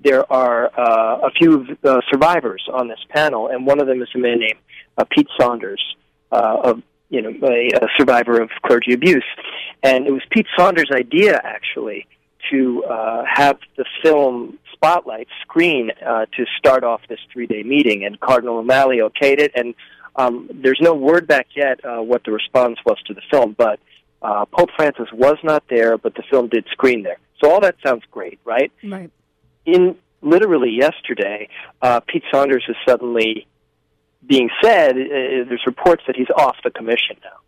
there 0.03 0.31
are 0.33 0.71
uh, 0.79 1.29
a 1.29 1.31
few 1.31 1.67
survivors 2.11 2.63
on 2.73 2.89
this 2.89 3.01
panel, 3.09 3.49
and 3.49 3.67
one 3.67 3.81
of 3.81 3.87
them 3.87 4.03
is 4.03 4.09
a 4.15 4.19
man 4.19 4.41
named 4.41 4.59
uh, 4.99 5.05
Pete 5.11 5.29
Saunders, 5.41 5.83
uh, 6.31 6.59
of 6.65 6.83
you 7.09 7.23
know 7.23 7.33
a, 7.47 7.69
a 7.77 7.89
survivor 7.99 8.41
of 8.41 8.51
clergy 8.65 8.93
abuse, 8.93 9.25
and 9.83 10.07
it 10.07 10.13
was 10.13 10.23
Pete 10.31 10.47
Saunders' 10.59 10.91
idea 10.95 11.41
actually 11.45 12.07
to 12.51 12.85
uh, 12.85 13.25
have 13.33 13.59
the 13.77 13.85
film 14.03 14.59
Spotlight 14.73 15.29
screen 15.43 15.91
uh, 16.05 16.27
to 16.37 16.45
start 16.59 16.83
off 16.83 17.01
this 17.09 17.21
three-day 17.33 17.63
meeting, 17.63 18.05
and 18.05 18.19
Cardinal 18.19 18.59
O'Malley 18.59 18.99
okayed 18.99 19.39
it, 19.39 19.53
and 19.55 19.75
um, 20.17 20.51
there's 20.53 20.81
no 20.81 20.95
word 20.95 21.27
back 21.27 21.47
yet 21.55 21.85
uh, 21.85 22.03
what 22.03 22.25
the 22.25 22.33
response 22.33 22.79
was 22.85 22.99
to 23.07 23.15
the 23.15 23.23
film, 23.31 23.55
but 23.57 23.79
uh, 24.23 24.45
Pope 24.47 24.71
Francis 24.77 25.09
was 25.13 25.37
not 25.43 25.65
there, 25.69 25.97
but 25.99 26.15
the 26.15 26.23
film 26.31 26.49
did 26.49 26.67
screen 26.71 27.03
there. 27.03 27.19
So 27.43 27.51
all 27.51 27.61
that 27.61 27.77
sounds 27.85 28.03
great, 28.11 28.39
right? 28.45 28.71
Right. 28.85 29.11
In 29.65 29.97
literally 30.21 30.71
yesterday, 30.71 31.49
uh, 31.81 32.01
Pete 32.01 32.25
Saunders 32.33 32.65
is 32.69 32.77
suddenly 32.87 33.47
being 34.25 34.49
said, 34.63 34.93
uh, 34.93 35.49
there's 35.49 35.63
reports 35.67 36.03
that 36.07 36.17
he's 36.17 36.31
off 36.37 36.57
the 36.65 36.71
commission 36.71 37.17
now. 37.23 37.39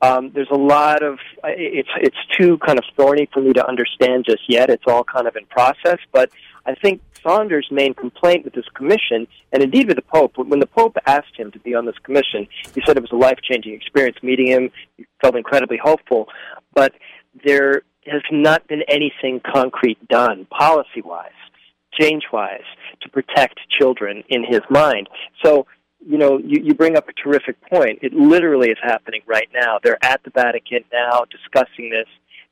Um, 0.00 0.30
there's 0.32 0.50
a 0.50 0.56
lot 0.56 1.02
of 1.02 1.18
it's 1.44 1.88
it's 2.00 2.16
too 2.36 2.58
kind 2.58 2.78
of 2.78 2.84
thorny 2.96 3.28
for 3.32 3.40
me 3.40 3.52
to 3.54 3.66
understand 3.66 4.26
just 4.26 4.42
yet. 4.48 4.70
It's 4.70 4.84
all 4.86 5.02
kind 5.02 5.26
of 5.26 5.34
in 5.34 5.44
process, 5.46 5.98
but 6.12 6.30
I 6.66 6.76
think 6.76 7.00
Saunders' 7.20 7.66
main 7.72 7.94
complaint 7.94 8.44
with 8.44 8.54
this 8.54 8.68
commission, 8.74 9.26
and 9.52 9.60
indeed 9.60 9.88
with 9.88 9.96
the 9.96 10.02
Pope, 10.02 10.38
when 10.38 10.60
the 10.60 10.66
Pope 10.66 10.96
asked 11.06 11.34
him 11.36 11.50
to 11.50 11.58
be 11.58 11.74
on 11.74 11.84
this 11.84 11.98
commission, 12.04 12.46
he 12.74 12.82
said 12.86 12.96
it 12.96 13.02
was 13.02 13.10
a 13.10 13.16
life 13.16 13.38
changing 13.42 13.74
experience 13.74 14.18
meeting 14.22 14.46
him. 14.46 14.70
He 14.96 15.06
felt 15.20 15.34
incredibly 15.34 15.78
hopeful, 15.78 16.28
but 16.74 16.94
there 17.44 17.82
has 18.10 18.22
not 18.30 18.66
been 18.68 18.82
anything 18.88 19.40
concrete 19.40 19.98
done 20.08 20.46
policy 20.46 21.02
wise, 21.04 21.30
change 21.98 22.24
wise, 22.32 22.68
to 23.02 23.08
protect 23.08 23.58
children 23.70 24.22
in 24.28 24.44
his 24.44 24.62
mind. 24.70 25.08
So 25.44 25.66
you 26.06 26.16
know, 26.16 26.38
you, 26.38 26.62
you 26.62 26.74
bring 26.74 26.96
up 26.96 27.08
a 27.08 27.12
terrific 27.12 27.60
point. 27.68 27.98
It 28.02 28.12
literally 28.12 28.68
is 28.70 28.78
happening 28.82 29.22
right 29.26 29.48
now. 29.52 29.78
They're 29.82 30.02
at 30.04 30.22
the 30.22 30.30
Vatican 30.30 30.84
now 30.92 31.24
discussing 31.30 31.90
this, 31.90 32.08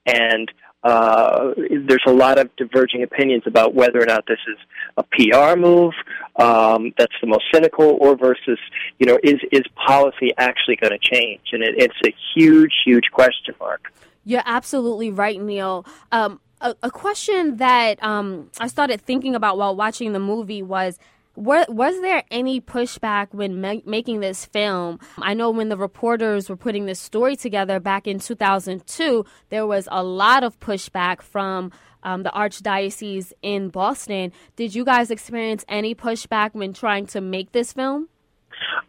and 0.07 0.51
Uh, 0.85 1.53
there's 1.89 2.07
a 2.07 2.13
lot 2.13 2.39
of 2.39 2.47
diverging 2.57 3.03
opinions 3.03 3.43
about 3.45 3.75
whether 3.75 4.01
or 4.01 4.07
not 4.07 4.25
this 4.29 4.39
is 4.47 4.59
a 4.97 5.03
PR 5.15 5.59
move 5.59 5.95
um, 6.37 6.93
that's 6.97 7.19
the 7.21 7.27
most 7.27 7.45
cynical, 7.53 7.99
or 8.01 8.17
versus 8.17 8.59
you 9.01 9.07
know 9.09 9.19
is 9.25 9.41
is 9.51 9.65
policy 9.75 10.31
actually 10.39 10.77
going 10.77 10.93
to 10.93 11.03
change? 11.15 11.41
And 11.53 11.63
it, 11.63 11.75
it's 11.77 12.01
a 12.07 12.15
huge, 12.35 12.75
huge 12.85 13.11
question 13.11 13.55
mark. 13.59 13.93
You're 14.27 14.43
absolutely 14.45 15.11
right, 15.11 15.41
Neal. 15.41 15.87
Um, 16.11 16.41
a, 16.61 16.75
a, 16.83 16.91
question 16.91 17.59
that 17.59 18.03
um, 18.03 18.51
I 18.59 18.67
started 18.67 19.01
thinking 19.01 19.37
about 19.37 19.57
while 19.57 19.77
watching 19.77 20.13
the 20.13 20.19
movie 20.19 20.63
was 20.63 20.99
were, 21.37 21.65
was 21.69 22.01
there 22.01 22.25
any 22.31 22.61
pushback 22.61 23.29
when 23.31 23.61
ma- 23.61 23.83
making 23.85 24.21
this 24.21 24.45
film? 24.45 24.99
I 25.19 25.35
know 25.35 25.51
when 25.51 25.69
the 25.69 25.77
reporters 25.77 26.49
were 26.49 26.57
putting 26.57 26.87
this 26.87 26.99
story 26.99 27.37
together 27.37 27.79
back 27.79 28.09
in 28.09 28.19
2002, 28.19 29.25
there 29.51 29.67
was 29.67 29.87
a 29.93 30.03
lot 30.03 30.43
of 30.43 30.59
pushback 30.59 31.23
from 31.23 31.71
um, 32.03 32.25
the 32.25 32.31
Archdiocese 32.31 33.33
in 33.43 33.69
Boston. 33.69 34.33
Did 34.57 34.75
you 34.75 34.85
guys 34.85 35.11
experience 35.11 35.65
any 35.69 35.95
pushback 35.95 36.55
when 36.55 36.73
trying 36.73 37.07
to 37.09 37.21
make 37.21 37.53
this 37.53 37.73
film? 37.73 38.09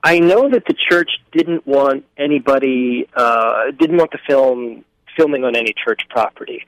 I 0.03 0.19
know 0.19 0.49
that 0.49 0.63
the 0.65 0.75
church 0.89 1.09
didn't 1.31 1.67
want 1.67 2.05
anybody, 2.17 3.07
uh, 3.15 3.71
didn't 3.77 3.97
want 3.97 4.11
the 4.11 4.19
film 4.25 4.85
filming 5.17 5.43
on 5.43 5.55
any 5.55 5.73
church 5.85 6.01
property. 6.09 6.65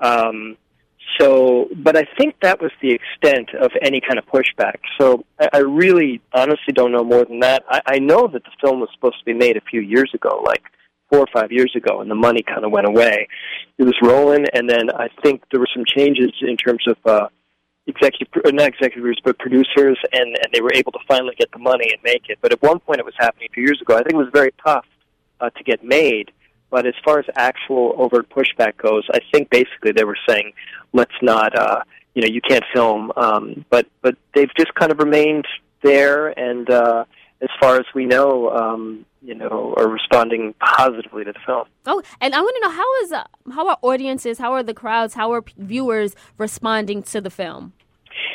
Um, 0.00 0.56
so, 1.18 1.68
but 1.76 1.96
I 1.96 2.06
think 2.18 2.36
that 2.42 2.60
was 2.60 2.70
the 2.80 2.92
extent 2.92 3.50
of 3.54 3.70
any 3.82 4.00
kind 4.00 4.18
of 4.18 4.26
pushback. 4.26 4.76
So 4.98 5.24
I, 5.38 5.48
I 5.54 5.58
really, 5.58 6.20
honestly, 6.32 6.72
don't 6.72 6.92
know 6.92 7.04
more 7.04 7.24
than 7.24 7.40
that. 7.40 7.64
I, 7.68 7.80
I 7.86 7.98
know 7.98 8.28
that 8.28 8.44
the 8.44 8.50
film 8.60 8.80
was 8.80 8.88
supposed 8.94 9.18
to 9.18 9.24
be 9.24 9.34
made 9.34 9.56
a 9.56 9.60
few 9.60 9.80
years 9.80 10.10
ago, 10.14 10.42
like 10.46 10.62
four 11.10 11.20
or 11.20 11.26
five 11.32 11.50
years 11.50 11.72
ago, 11.74 12.00
and 12.00 12.10
the 12.10 12.14
money 12.14 12.42
kind 12.42 12.64
of 12.64 12.70
went 12.70 12.86
away. 12.86 13.28
It 13.78 13.84
was 13.84 13.96
rolling, 14.02 14.46
and 14.54 14.70
then 14.70 14.90
I 14.90 15.08
think 15.22 15.42
there 15.50 15.58
were 15.58 15.68
some 15.74 15.84
changes 15.84 16.30
in 16.40 16.56
terms 16.56 16.84
of 16.86 16.96
uh, 17.04 17.28
executive, 17.86 18.28
not 18.54 18.68
executives, 18.68 19.18
but 19.24 19.38
producers, 19.38 19.98
and, 20.12 20.36
and 20.42 20.52
they 20.52 20.60
were 20.60 20.72
able 20.74 20.92
to 20.92 21.00
finally 21.08 21.34
get 21.36 21.50
the 21.52 21.58
money 21.58 21.90
and 21.92 22.00
make 22.04 22.28
it. 22.28 22.38
But 22.40 22.52
at 22.52 22.62
one 22.62 22.78
point, 22.78 23.00
it 23.00 23.04
was 23.04 23.14
happening 23.18 23.48
a 23.50 23.52
few 23.52 23.64
years 23.64 23.80
ago. 23.82 23.94
I 23.94 24.02
think 24.02 24.14
it 24.14 24.18
was 24.18 24.30
very 24.32 24.52
tough 24.64 24.86
uh, 25.40 25.50
to 25.50 25.64
get 25.64 25.84
made 25.84 26.30
but 26.70 26.86
as 26.86 26.94
far 27.04 27.18
as 27.18 27.26
actual 27.36 27.94
overt 27.98 28.28
pushback 28.30 28.76
goes, 28.76 29.06
I 29.12 29.18
think 29.32 29.50
basically 29.50 29.92
they 29.92 30.04
were 30.04 30.18
saying, 30.28 30.52
let's 30.92 31.14
not, 31.20 31.56
uh, 31.56 31.82
you 32.14 32.22
know, 32.22 32.28
you 32.28 32.40
can't 32.40 32.64
film. 32.72 33.12
Um, 33.16 33.64
but 33.70 33.86
but 34.02 34.16
they've 34.34 34.50
just 34.56 34.74
kind 34.74 34.92
of 34.92 34.98
remained 34.98 35.46
there, 35.82 36.28
and 36.38 36.68
uh, 36.70 37.04
as 37.40 37.48
far 37.60 37.76
as 37.76 37.86
we 37.94 38.06
know, 38.06 38.50
um, 38.50 39.04
you 39.22 39.34
know, 39.34 39.74
are 39.76 39.88
responding 39.88 40.54
positively 40.60 41.24
to 41.24 41.32
the 41.32 41.38
film. 41.44 41.66
Oh, 41.86 42.02
and 42.20 42.34
I 42.34 42.40
want 42.40 42.56
to 42.56 42.68
know 42.68 42.74
how 42.74 43.02
is 43.02 43.12
uh, 43.12 43.24
how 43.52 43.68
are 43.68 43.78
audiences, 43.82 44.38
how 44.38 44.52
are 44.52 44.62
the 44.62 44.74
crowds, 44.74 45.14
how 45.14 45.32
are 45.32 45.44
viewers 45.56 46.14
responding 46.38 47.02
to 47.04 47.20
the 47.20 47.30
film? 47.30 47.72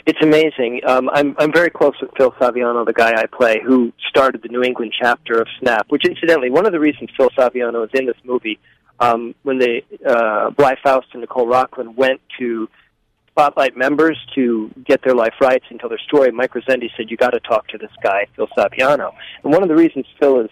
It's 0.06 0.22
amazing. 0.22 0.82
Um, 0.88 1.10
I'm 1.12 1.36
I'm 1.40 1.52
very 1.52 1.72
close 1.72 1.96
with 2.00 2.12
Phil 2.16 2.32
Saviano, 2.34 2.86
the 2.86 2.94
guy 2.94 3.14
I 3.20 3.26
play, 3.26 3.60
who 3.66 3.92
started 4.08 4.44
the 4.44 4.50
New 4.50 4.62
England 4.62 4.94
chapter 5.00 5.40
of 5.42 5.48
Snap. 5.60 5.88
Which, 5.90 6.06
incidentally, 6.06 6.52
one 6.52 6.68
of 6.68 6.74
the 6.74 6.80
reasons 6.80 7.10
Phil 7.18 7.30
Saviano 7.32 7.84
is 7.84 7.90
in 7.94 8.06
this 8.06 8.18
movie, 8.24 8.60
um, 9.00 9.34
when 9.42 9.58
the 9.58 9.82
uh, 10.08 10.52
Blye 10.52 10.78
Faust 10.84 11.08
and 11.14 11.22
Nicole 11.22 11.48
Rocklin 11.48 11.96
went 11.96 12.22
to 12.38 12.70
Spotlight 13.32 13.76
members 13.76 14.18
to 14.36 14.72
get 14.86 15.02
their 15.04 15.16
life 15.16 15.34
rights 15.42 15.66
and 15.70 15.80
tell 15.80 15.90
their 15.90 15.98
story, 15.98 16.32
Mike 16.32 16.54
Rezendes 16.54 16.92
said, 16.96 17.10
"You 17.10 17.18
got 17.18 17.32
to 17.32 17.40
talk 17.40 17.68
to 17.70 17.80
this 17.80 17.92
guy, 18.04 18.28
Phil 18.36 18.48
Saviano." 18.56 19.12
And 19.44 19.52
one 19.52 19.64
of 19.64 19.70
the 19.70 19.76
reasons 19.76 20.06
Phil 20.20 20.42
is 20.42 20.52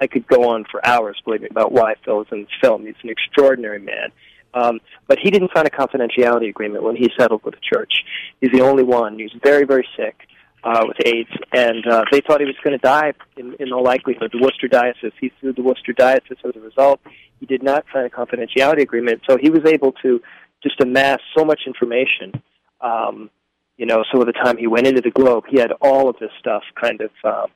I 0.00 0.06
could 0.06 0.26
go 0.28 0.50
on 0.50 0.64
for 0.70 0.86
hours, 0.86 1.20
believe 1.24 1.42
me, 1.42 1.48
about 1.50 1.72
why 1.72 1.94
Phil 2.04 2.22
is 2.22 2.28
in 2.30 2.42
this 2.42 2.48
film. 2.60 2.86
He's 2.86 2.94
an 3.02 3.10
extraordinary 3.10 3.80
man. 3.80 4.12
Um, 4.54 4.80
but 5.08 5.18
he 5.20 5.30
didn't 5.30 5.50
sign 5.54 5.66
a 5.66 5.70
confidentiality 5.70 6.48
agreement 6.48 6.84
when 6.84 6.96
he 6.96 7.10
settled 7.18 7.42
with 7.44 7.54
the 7.54 7.60
church. 7.60 7.92
He's 8.40 8.52
the 8.52 8.62
only 8.62 8.84
one. 8.84 9.18
He 9.18 9.24
was 9.24 9.32
very, 9.42 9.64
very 9.64 9.86
sick 9.96 10.16
uh, 10.62 10.84
with 10.86 10.96
AIDS, 11.04 11.30
and 11.52 11.86
uh, 11.86 12.04
they 12.10 12.20
thought 12.20 12.40
he 12.40 12.46
was 12.46 12.56
going 12.62 12.78
to 12.78 12.82
die 12.82 13.12
in, 13.36 13.54
in 13.58 13.72
all 13.72 13.82
likelihood. 13.82 14.30
The 14.32 14.40
Worcester 14.40 14.68
Diocese, 14.68 15.12
he 15.20 15.32
sued 15.40 15.56
the 15.56 15.62
Worcester 15.62 15.92
Diocese 15.92 16.38
as 16.44 16.56
a 16.56 16.60
result. 16.60 17.00
He 17.40 17.46
did 17.46 17.62
not 17.62 17.84
sign 17.92 18.06
a 18.06 18.08
confidentiality 18.08 18.82
agreement, 18.82 19.22
so 19.28 19.36
he 19.36 19.50
was 19.50 19.62
able 19.66 19.92
to 20.02 20.22
just 20.62 20.80
amass 20.80 21.18
so 21.36 21.44
much 21.44 21.62
information. 21.66 22.32
Um, 22.80 23.30
you 23.76 23.86
know, 23.86 24.04
so 24.10 24.20
by 24.20 24.24
the 24.24 24.32
time 24.32 24.56
he 24.56 24.68
went 24.68 24.86
into 24.86 25.00
the 25.00 25.10
Globe, 25.10 25.44
he 25.48 25.58
had 25.58 25.72
all 25.80 26.08
of 26.08 26.16
this 26.20 26.30
stuff 26.38 26.62
kind 26.80 27.00
of 27.00 27.10
uh, 27.24 27.46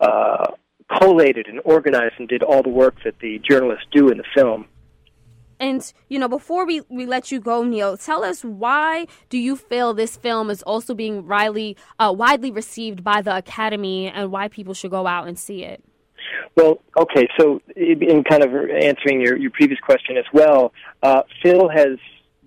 uh, 0.00 0.52
collated 0.98 1.48
and 1.48 1.60
organized 1.64 2.14
and 2.18 2.28
did 2.28 2.42
all 2.42 2.62
the 2.62 2.68
work 2.70 2.94
that 3.04 3.18
the 3.20 3.40
journalists 3.40 3.86
do 3.90 4.08
in 4.10 4.16
the 4.16 4.24
film 4.34 4.66
and 5.58 5.92
you 6.08 6.18
know, 6.18 6.28
before 6.28 6.66
we, 6.66 6.82
we 6.88 7.06
let 7.06 7.30
you 7.32 7.40
go, 7.40 7.62
Neal, 7.62 7.96
tell 7.96 8.24
us 8.24 8.42
why 8.42 9.06
do 9.28 9.38
you 9.38 9.56
feel 9.56 9.94
this 9.94 10.16
film 10.16 10.50
is 10.50 10.62
also 10.62 10.94
being 10.94 11.26
widely 11.26 11.76
uh, 11.98 12.12
widely 12.16 12.50
received 12.50 13.02
by 13.02 13.22
the 13.22 13.36
Academy, 13.36 14.08
and 14.08 14.30
why 14.30 14.48
people 14.48 14.74
should 14.74 14.90
go 14.90 15.06
out 15.06 15.26
and 15.26 15.38
see 15.38 15.64
it? 15.64 15.82
Well, 16.56 16.80
okay, 16.98 17.28
so 17.38 17.60
in 17.76 18.24
kind 18.24 18.42
of 18.42 18.52
answering 18.70 19.20
your, 19.20 19.36
your 19.36 19.50
previous 19.50 19.78
question 19.80 20.16
as 20.16 20.24
well, 20.32 20.72
uh, 21.02 21.22
Phil 21.42 21.68
has 21.68 21.98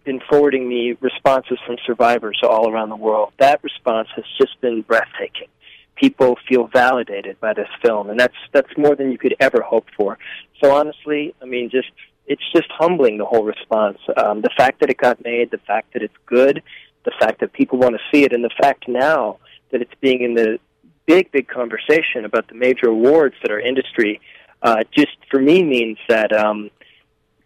been 0.04 0.20
forwarding 0.30 0.68
me 0.68 0.96
responses 1.02 1.60
from 1.66 1.78
survivors 1.86 2.40
all 2.44 2.70
around 2.70 2.90
the 2.90 2.96
world. 2.96 3.32
That 3.40 3.64
response 3.64 4.08
has 4.16 4.26
just 4.40 4.60
been 4.62 4.82
breathtaking. 4.82 5.48
People 5.96 6.38
feel 6.48 6.68
validated 6.68 7.40
by 7.40 7.54
this 7.54 7.68
film, 7.84 8.10
and 8.10 8.20
that's 8.20 8.36
that's 8.54 8.76
more 8.78 8.96
than 8.96 9.12
you 9.12 9.18
could 9.18 9.36
ever 9.40 9.62
hope 9.62 9.86
for. 9.98 10.18
So 10.64 10.72
honestly, 10.76 11.36
I 11.42 11.46
mean, 11.46 11.70
just 11.70 11.92
it's 12.30 12.50
just 12.56 12.68
humbling 12.72 13.18
the 13.18 13.26
whole 13.26 13.44
response. 13.44 13.98
Um, 14.16 14.42
the 14.42 14.52
fact 14.56 14.80
that 14.80 14.90
it 14.90 14.98
got 14.98 15.22
made, 15.24 15.52
the 15.52 15.58
fact 15.58 15.94
that 15.94 16.04
it's 16.04 16.14
good, 16.26 16.64
the 17.04 17.12
fact 17.20 17.42
that 17.42 17.52
people 17.52 17.80
want 17.80 17.96
to 17.96 18.02
see 18.12 18.24
it, 18.24 18.32
and 18.32 18.44
the 18.44 18.52
fact 18.62 18.88
now 18.88 19.40
that 19.72 19.82
it's 19.82 19.94
being 20.00 20.22
in 20.22 20.36
the 20.36 20.60
big, 21.06 21.32
big 21.32 21.48
conversation 21.48 22.24
about 22.24 22.48
the 22.48 22.54
major 22.54 22.88
awards 22.88 23.36
that 23.42 23.52
our 23.52 23.60
industry 23.60 24.22
uh, 24.62 24.84
just 24.96 25.18
for 25.32 25.42
me 25.42 25.64
means 25.64 25.98
that 26.08 26.32
um, 26.32 26.70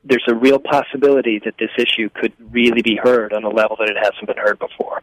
there's 0.03 0.23
a 0.27 0.35
real 0.35 0.59
possibility 0.59 1.39
that 1.45 1.53
this 1.57 1.69
issue 1.77 2.09
could 2.09 2.33
really 2.51 2.81
be 2.81 2.99
heard 3.01 3.33
on 3.33 3.43
a 3.43 3.49
level 3.49 3.77
that 3.79 3.89
it 3.89 3.97
hasn't 3.97 4.27
been 4.27 4.37
heard 4.37 4.59
before. 4.59 5.01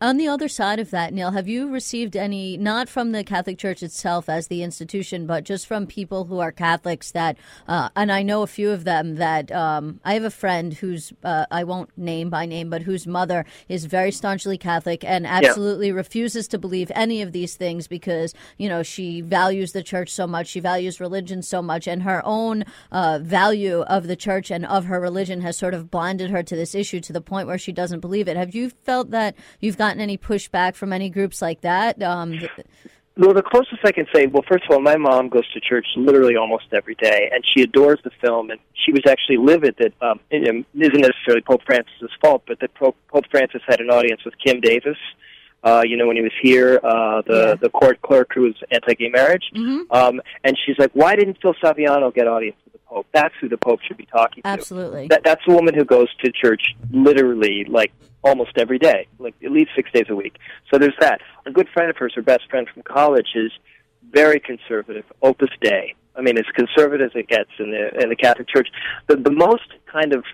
On 0.00 0.16
the 0.16 0.28
other 0.28 0.48
side 0.48 0.78
of 0.78 0.90
that, 0.90 1.12
Neal, 1.12 1.32
have 1.32 1.48
you 1.48 1.68
received 1.68 2.16
any, 2.16 2.56
not 2.56 2.88
from 2.88 3.12
the 3.12 3.24
Catholic 3.24 3.58
Church 3.58 3.82
itself 3.82 4.28
as 4.28 4.46
the 4.46 4.62
institution, 4.62 5.26
but 5.26 5.44
just 5.44 5.66
from 5.66 5.86
people 5.86 6.26
who 6.26 6.38
are 6.38 6.52
Catholics 6.52 7.10
that, 7.12 7.36
uh, 7.66 7.88
and 7.96 8.12
I 8.12 8.22
know 8.22 8.42
a 8.42 8.46
few 8.46 8.70
of 8.70 8.84
them 8.84 9.16
that 9.16 9.50
um, 9.50 10.00
I 10.04 10.14
have 10.14 10.24
a 10.24 10.30
friend 10.30 10.74
who's, 10.74 11.12
uh, 11.24 11.46
I 11.50 11.64
won't 11.64 11.96
name 11.96 12.30
by 12.30 12.46
name, 12.46 12.70
but 12.70 12.82
whose 12.82 13.06
mother 13.06 13.44
is 13.68 13.86
very 13.86 14.12
staunchly 14.12 14.58
Catholic 14.58 15.04
and 15.04 15.26
absolutely 15.26 15.88
yeah. 15.88 15.94
refuses 15.94 16.46
to 16.48 16.58
believe 16.58 16.92
any 16.94 17.22
of 17.22 17.32
these 17.32 17.56
things 17.56 17.88
because, 17.88 18.34
you 18.58 18.68
know, 18.68 18.82
she 18.82 19.20
values 19.20 19.72
the 19.72 19.82
church 19.82 20.10
so 20.10 20.26
much, 20.26 20.48
she 20.48 20.60
values 20.60 21.00
religion 21.00 21.42
so 21.42 21.62
much, 21.62 21.86
and 21.86 22.02
her 22.02 22.22
own 22.24 22.64
uh, 22.92 23.18
value 23.22 23.80
of 23.82 24.06
the 24.06 24.16
church 24.16 24.50
and 24.50 24.64
of 24.66 24.84
her 24.84 25.00
religion 25.00 25.40
has 25.40 25.56
sort 25.56 25.74
of 25.74 25.90
blinded 25.90 26.30
her 26.30 26.42
to 26.42 26.54
this 26.54 26.74
issue 26.74 27.00
to 27.00 27.12
the 27.12 27.20
point 27.20 27.48
where 27.48 27.58
she 27.58 27.72
doesn't 27.72 28.00
believe 28.00 28.28
it. 28.28 28.36
Have 28.36 28.54
you 28.54 28.70
felt 28.70 29.10
that 29.10 29.34
you've 29.72 29.78
gotten 29.78 30.02
any 30.02 30.18
pushback 30.18 30.74
from 30.74 30.92
any 30.92 31.08
groups 31.08 31.40
like 31.40 31.62
that? 31.62 32.02
Um, 32.02 32.38
well, 33.16 33.32
the 33.32 33.42
closest 33.42 33.78
I 33.84 33.92
can 33.92 34.06
say, 34.14 34.26
well, 34.26 34.44
first 34.46 34.64
of 34.64 34.70
all, 34.72 34.80
my 34.80 34.96
mom 34.96 35.30
goes 35.30 35.50
to 35.52 35.60
church 35.60 35.86
literally 35.96 36.36
almost 36.36 36.64
every 36.72 36.94
day, 36.94 37.30
and 37.32 37.42
she 37.46 37.62
adores 37.62 37.98
the 38.04 38.10
film. 38.20 38.50
And 38.50 38.60
she 38.74 38.92
was 38.92 39.00
actually 39.08 39.38
livid 39.38 39.76
that 39.78 39.94
um, 40.06 40.20
it 40.30 40.42
isn't 40.42 41.00
necessarily 41.00 41.40
Pope 41.40 41.62
Francis's 41.64 42.10
fault, 42.20 42.42
but 42.46 42.60
that 42.60 42.74
Pope, 42.74 42.96
Pope 43.08 43.24
Francis 43.30 43.62
had 43.66 43.80
an 43.80 43.88
audience 43.88 44.22
with 44.24 44.34
Kim 44.44 44.60
Davis. 44.60 44.98
Uh, 45.64 45.82
you 45.86 45.96
know, 45.96 46.06
when 46.06 46.16
he 46.16 46.22
was 46.22 46.32
here, 46.42 46.80
uh, 46.82 47.22
the 47.24 47.46
yeah. 47.50 47.54
the 47.54 47.70
court 47.70 48.02
clerk 48.02 48.32
who 48.34 48.42
was 48.42 48.54
anti-gay 48.72 49.08
marriage, 49.08 49.44
mm-hmm. 49.54 49.82
um, 49.92 50.20
and 50.42 50.58
she's 50.66 50.76
like, 50.76 50.90
"Why 50.92 51.14
didn't 51.14 51.38
Phil 51.40 51.54
Saviano 51.62 52.12
get 52.12 52.26
audience 52.26 52.56
Pope? 52.92 53.06
That's 53.12 53.34
who 53.40 53.48
the 53.48 53.56
Pope 53.56 53.80
should 53.86 53.96
be 53.96 54.06
talking 54.06 54.42
to." 54.42 54.48
Absolutely. 54.48 55.08
That, 55.08 55.22
that's 55.24 55.42
the 55.46 55.54
woman 55.54 55.74
who 55.74 55.84
goes 55.84 56.08
to 56.24 56.30
church 56.30 56.74
literally 56.90 57.64
like 57.68 57.92
almost 58.22 58.52
every 58.56 58.78
day, 58.78 59.08
like 59.18 59.34
at 59.44 59.50
least 59.50 59.70
six 59.74 59.90
days 59.92 60.06
a 60.08 60.14
week. 60.14 60.36
So 60.70 60.78
there's 60.78 60.96
that. 61.00 61.20
A 61.46 61.50
good 61.50 61.68
friend 61.74 61.90
of 61.90 61.96
hers, 61.96 62.12
her 62.14 62.22
best 62.22 62.48
friend 62.48 62.68
from 62.72 62.82
college, 62.82 63.28
is 63.34 63.52
very 64.10 64.40
conservative, 64.40 65.04
Opus 65.22 65.50
Dei. 65.60 65.94
I 66.14 66.20
mean, 66.20 66.38
as 66.38 66.44
conservative 66.54 67.10
as 67.10 67.16
it 67.16 67.28
gets 67.28 67.50
in 67.58 67.70
the 67.70 68.02
in 68.02 68.08
the 68.10 68.16
Catholic 68.16 68.48
Church. 68.48 68.68
The 69.08 69.16
the 69.16 69.30
most 69.30 69.68
kind 69.86 70.12
of 70.12 70.24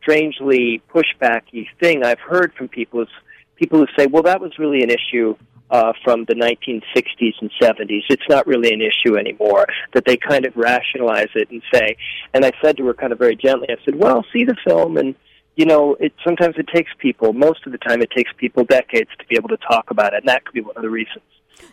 strangely 0.00 0.82
pushbacky 0.94 1.66
thing 1.80 2.04
I've 2.04 2.20
heard 2.20 2.52
from 2.54 2.68
people 2.68 3.02
is 3.02 3.08
people 3.56 3.78
who 3.78 3.86
say, 3.98 4.06
"Well, 4.06 4.22
that 4.22 4.40
was 4.40 4.58
really 4.58 4.82
an 4.82 4.90
issue." 4.90 5.36
Uh, 5.68 5.92
from 6.04 6.24
the 6.26 6.34
1960s 6.34 7.34
and 7.40 7.50
70s. 7.60 8.02
It's 8.08 8.22
not 8.28 8.46
really 8.46 8.72
an 8.72 8.80
issue 8.80 9.18
anymore. 9.18 9.66
That 9.94 10.04
they 10.04 10.16
kind 10.16 10.46
of 10.46 10.56
rationalize 10.56 11.30
it 11.34 11.50
and 11.50 11.60
say, 11.74 11.96
and 12.32 12.44
I 12.44 12.52
said 12.62 12.76
to 12.76 12.86
her 12.86 12.94
kind 12.94 13.12
of 13.12 13.18
very 13.18 13.34
gently, 13.34 13.66
I 13.70 13.84
said, 13.84 13.96
well, 13.96 14.24
see 14.32 14.44
the 14.44 14.54
film 14.64 14.96
and 14.96 15.16
you 15.56 15.64
know, 15.64 15.96
it 15.98 16.12
sometimes 16.24 16.54
it 16.58 16.68
takes 16.72 16.90
people. 16.98 17.32
Most 17.32 17.66
of 17.66 17.72
the 17.72 17.78
time, 17.78 18.02
it 18.02 18.10
takes 18.14 18.30
people 18.36 18.64
decades 18.64 19.10
to 19.18 19.26
be 19.26 19.36
able 19.36 19.48
to 19.48 19.56
talk 19.56 19.90
about 19.90 20.12
it, 20.12 20.18
and 20.18 20.28
that 20.28 20.44
could 20.44 20.52
be 20.52 20.60
one 20.60 20.76
of 20.76 20.82
the 20.82 20.90
reasons. 20.90 21.24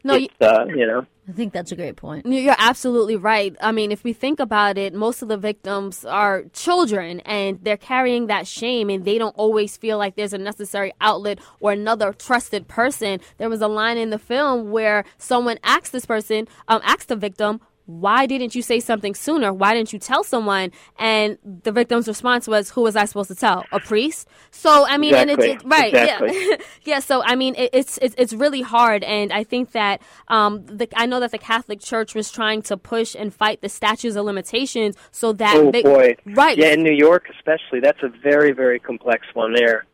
No, 0.04 0.16
it's, 0.16 0.34
uh, 0.42 0.66
you 0.66 0.86
know. 0.86 1.06
I 1.28 1.32
think 1.32 1.54
that's 1.54 1.72
a 1.72 1.76
great 1.76 1.96
point. 1.96 2.26
You're 2.26 2.56
absolutely 2.58 3.16
right. 3.16 3.56
I 3.62 3.72
mean, 3.72 3.94
if 3.94 4.04
we 4.04 4.12
think 4.12 4.42
about 4.42 4.78
it, 4.78 4.94
most 4.94 5.22
of 5.22 5.30
the 5.30 5.38
victims 5.38 6.04
are 6.04 6.44
children 6.52 7.22
and 7.22 7.60
they're 7.64 7.78
carrying 7.78 8.28
that 8.28 8.46
shame 8.46 8.90
and 8.90 9.06
they 9.06 9.18
don't 9.18 9.36
always 9.38 9.78
feel 9.78 9.98
like 9.98 10.16
there's 10.16 10.34
a 10.34 10.38
necessary 10.38 10.92
outlet 11.00 11.40
or 11.62 11.72
another 11.72 12.12
trusted 12.12 12.68
person. 12.68 13.22
There 13.38 13.50
was 13.50 13.62
a 13.62 13.70
line 13.70 13.98
in 13.98 14.10
the 14.10 14.20
film 14.20 14.72
where 14.72 15.06
someone 15.18 15.60
asked 15.64 15.94
this 15.94 16.06
person, 16.06 16.48
um, 16.68 16.82
asked 16.84 17.08
the 17.08 17.16
victim, 17.16 17.62
why 17.86 18.26
didn't 18.26 18.56
you 18.56 18.62
say 18.62 18.80
something 18.80 19.14
sooner? 19.14 19.54
Why 19.54 19.74
didn't 19.74 19.92
you 19.92 20.00
tell 20.00 20.24
someone? 20.24 20.72
And 20.98 21.38
the 21.44 21.72
victim's 21.72 22.08
response 22.08 22.48
was, 22.48 22.70
who 22.70 22.82
was 22.82 22.96
I 22.96 23.06
supposed 23.06 23.30
to 23.30 23.36
tell? 23.36 23.66
A 23.72 23.80
priest? 23.80 24.28
So, 24.52 24.86
I 24.88 24.98
mean, 24.98 25.14
exactly. 25.14 25.52
and 25.52 25.62
it's, 25.62 25.66
right. 25.66 25.94
Exactly. 25.94 26.32
Yeah. 26.34 26.56
yeah. 26.84 27.00
So, 27.00 27.24
I 27.24 27.36
mean, 27.36 27.56
it, 27.56 27.72
it's, 27.74 28.00
it's, 28.02 28.16
it's 28.18 28.34
really 28.34 28.62
hard. 28.62 29.04
And 29.04 29.34
I 29.34 29.44
think 29.44 29.74
that, 29.74 30.02
um, 30.30 30.66
the, 30.66 30.88
I 30.96 31.06
know 31.06 31.20
that 31.20 31.32
the 31.32 31.38
Catholic 31.38 31.82
Church 31.82 32.16
was 32.16 32.32
trying 32.32 32.62
to 32.64 32.78
push 32.78 33.16
and 33.16 33.34
fight 33.34 33.62
the 33.62 33.70
statutes 33.70 34.16
of 34.16 34.26
limitations 34.26 34.96
so 35.12 35.34
that, 35.34 35.56
oh, 35.58 35.72
they, 35.72 35.84
boy. 35.84 36.16
right. 36.26 36.58
Yeah, 36.58 36.74
in 36.74 36.84
New 36.84 36.94
York 36.94 37.26
especially, 37.36 37.82
that's 37.82 38.02
a 38.02 38.10
very, 38.10 38.54
very 38.54 38.80
complex 38.80 39.26
one 39.34 39.54
there. 39.54 39.86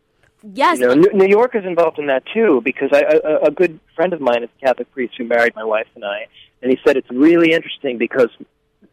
Yes. 0.44 0.80
You 0.80 0.88
know, 0.88 0.94
New 0.94 1.28
York 1.28 1.56
is 1.56 1.66
involved 1.66 2.00
in 2.00 2.08
that 2.08 2.24
too 2.34 2.62
because 2.64 2.90
I, 2.94 3.02
a, 3.02 3.48
a 3.48 3.52
good 3.52 3.80
friend 3.96 4.14
of 4.14 4.22
mine 4.22 4.44
is 4.44 4.50
a 4.62 4.66
Catholic 4.66 4.92
priest 4.92 5.16
who 5.18 5.26
married 5.26 5.54
my 5.56 5.64
wife 5.64 5.88
and 5.96 6.06
I, 6.06 6.28
and 6.62 6.72
he 6.72 6.78
said 6.86 6.98
it's 6.98 7.10
really 7.10 7.54
interesting 7.54 7.98
because 7.98 8.30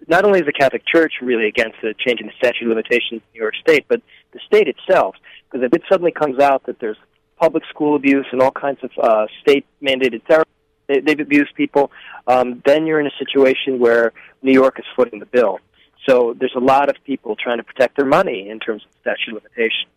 not 0.08 0.24
only 0.24 0.40
is 0.40 0.46
the 0.46 0.52
Catholic 0.52 0.82
Church 0.86 1.14
really 1.20 1.46
against 1.46 1.76
the 1.82 1.94
changing 1.98 2.26
the 2.26 2.32
statute 2.38 2.62
of 2.62 2.68
limitations 2.68 3.22
in 3.22 3.22
New 3.34 3.40
York 3.40 3.54
State, 3.60 3.86
but 3.88 4.00
the 4.32 4.40
state 4.46 4.68
itself, 4.68 5.16
because 5.50 5.64
if 5.64 5.72
it 5.72 5.82
suddenly 5.88 6.12
comes 6.12 6.38
out 6.38 6.64
that 6.66 6.78
there's 6.78 6.98
public 7.38 7.64
school 7.68 7.96
abuse 7.96 8.26
and 8.32 8.40
all 8.40 8.50
kinds 8.52 8.78
of 8.82 8.90
uh, 9.02 9.26
state 9.42 9.66
mandated 9.82 10.22
therapy, 10.26 10.50
they, 10.86 11.00
they've 11.00 11.20
abused 11.20 11.54
people, 11.54 11.90
um, 12.26 12.62
then 12.64 12.86
you're 12.86 13.00
in 13.00 13.06
a 13.06 13.16
situation 13.18 13.78
where 13.78 14.12
New 14.42 14.52
York 14.52 14.78
is 14.78 14.84
footing 14.94 15.18
the 15.18 15.26
bill. 15.26 15.58
So 16.08 16.36
there's 16.38 16.54
a 16.56 16.60
lot 16.60 16.88
of 16.88 16.96
people 17.04 17.34
trying 17.36 17.58
to 17.58 17.64
protect 17.64 17.96
their 17.96 18.06
money 18.06 18.48
in 18.48 18.60
terms 18.60 18.84
of 18.84 18.90
statute 19.00 19.36
of 19.36 19.42
limitations. 19.42 19.90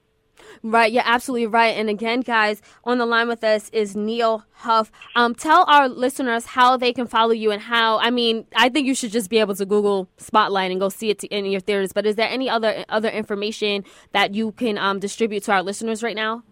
Right, 0.63 0.91
you're 0.91 1.03
absolutely 1.05 1.47
right. 1.47 1.77
And 1.77 1.89
again, 1.89 2.21
guys, 2.21 2.61
on 2.83 2.97
the 2.97 3.05
line 3.05 3.27
with 3.27 3.43
us 3.43 3.69
is 3.69 3.95
Neal 3.95 4.45
Huff. 4.51 4.91
Um, 5.15 5.35
tell 5.35 5.65
our 5.67 5.87
listeners 5.87 6.45
how 6.45 6.77
they 6.77 6.93
can 6.93 7.07
follow 7.07 7.31
you 7.31 7.51
and 7.51 7.61
how. 7.61 7.99
I 7.99 8.09
mean, 8.09 8.45
I 8.55 8.69
think 8.69 8.87
you 8.87 8.95
should 8.95 9.11
just 9.11 9.29
be 9.29 9.39
able 9.39 9.55
to 9.55 9.65
Google 9.65 10.09
Spotlight 10.17 10.71
and 10.71 10.79
go 10.79 10.89
see 10.89 11.09
it 11.09 11.23
in 11.25 11.45
your 11.45 11.61
theaters. 11.61 11.93
But 11.93 12.05
is 12.05 12.15
there 12.15 12.29
any 12.29 12.49
other 12.49 12.85
other 12.89 13.09
information 13.09 13.85
that 14.11 14.33
you 14.33 14.51
can 14.53 14.77
um, 14.77 14.99
distribute 14.99 15.43
to 15.43 15.53
our 15.53 15.63
listeners 15.63 16.03
right 16.03 16.15
now? 16.15 16.43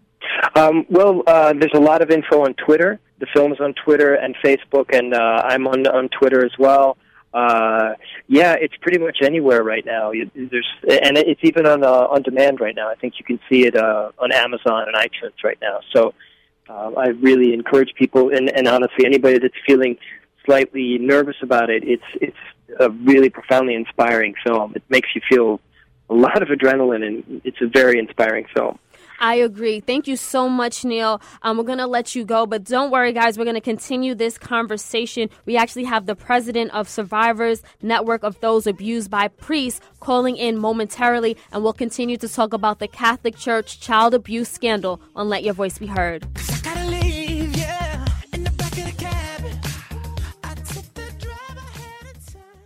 Um, 0.56 0.84
well, 0.88 1.22
uh, 1.26 1.52
there's 1.52 1.74
a 1.74 1.80
lot 1.80 2.02
of 2.02 2.10
info 2.10 2.44
on 2.44 2.54
Twitter. 2.54 3.00
The 3.20 3.26
film 3.34 3.52
is 3.52 3.60
on 3.60 3.74
Twitter 3.84 4.14
and 4.14 4.34
Facebook, 4.44 4.96
and 4.96 5.14
uh, 5.14 5.42
I'm 5.44 5.66
on 5.66 5.86
on 5.86 6.08
Twitter 6.08 6.44
as 6.44 6.52
well 6.58 6.96
uh, 7.32 7.94
yeah, 8.26 8.54
it's 8.58 8.74
pretty 8.80 8.98
much 8.98 9.18
anywhere 9.22 9.62
right 9.62 9.84
now. 9.84 10.12
There's 10.12 10.68
and 10.88 11.18
it's 11.18 11.40
even 11.42 11.66
on 11.66 11.84
uh, 11.84 12.06
on 12.08 12.22
demand 12.22 12.60
right 12.60 12.74
now. 12.74 12.88
I 12.88 12.94
think 12.94 13.14
you 13.18 13.24
can 13.24 13.38
see 13.50 13.66
it 13.66 13.76
uh, 13.76 14.10
on 14.18 14.32
Amazon 14.32 14.86
and 14.88 14.96
iTunes 14.96 15.44
right 15.44 15.58
now. 15.60 15.80
So 15.94 16.14
uh, 16.68 16.92
I 16.96 17.08
really 17.08 17.52
encourage 17.52 17.94
people, 17.94 18.30
and, 18.34 18.50
and 18.50 18.66
honestly, 18.66 19.04
anybody 19.04 19.38
that's 19.38 19.54
feeling 19.66 19.96
slightly 20.44 20.98
nervous 20.98 21.36
about 21.42 21.68
it, 21.70 21.84
it's 21.84 22.02
it's 22.14 22.36
a 22.80 22.90
really 22.90 23.28
profoundly 23.28 23.74
inspiring 23.74 24.34
film. 24.46 24.72
It 24.74 24.82
makes 24.88 25.08
you 25.14 25.20
feel 25.28 25.60
a 26.10 26.14
lot 26.14 26.42
of 26.42 26.48
adrenaline, 26.48 27.06
and 27.06 27.42
it's 27.44 27.60
a 27.60 27.66
very 27.66 27.98
inspiring 27.98 28.46
film. 28.54 28.78
I 29.18 29.36
agree. 29.36 29.80
Thank 29.80 30.06
you 30.06 30.16
so 30.16 30.48
much, 30.48 30.84
Neal. 30.84 31.20
Um, 31.42 31.58
we're 31.58 31.64
going 31.64 31.78
to 31.78 31.86
let 31.86 32.14
you 32.14 32.24
go, 32.24 32.46
but 32.46 32.64
don't 32.64 32.90
worry, 32.90 33.12
guys. 33.12 33.36
We're 33.36 33.44
going 33.44 33.54
to 33.54 33.60
continue 33.60 34.14
this 34.14 34.38
conversation. 34.38 35.28
We 35.44 35.56
actually 35.56 35.84
have 35.84 36.06
the 36.06 36.14
president 36.14 36.72
of 36.72 36.88
Survivors 36.88 37.62
Network 37.82 38.22
of 38.22 38.38
Those 38.40 38.66
Abused 38.66 39.10
by 39.10 39.28
Priests 39.28 39.80
calling 40.00 40.36
in 40.36 40.56
momentarily, 40.56 41.36
and 41.52 41.62
we'll 41.62 41.72
continue 41.72 42.16
to 42.16 42.28
talk 42.28 42.52
about 42.52 42.78
the 42.78 42.88
Catholic 42.88 43.36
Church 43.36 43.80
child 43.80 44.14
abuse 44.14 44.48
scandal 44.48 45.00
on 45.16 45.28
Let 45.28 45.42
Your 45.42 45.54
Voice 45.54 45.78
Be 45.78 45.86
Heard. 45.86 46.26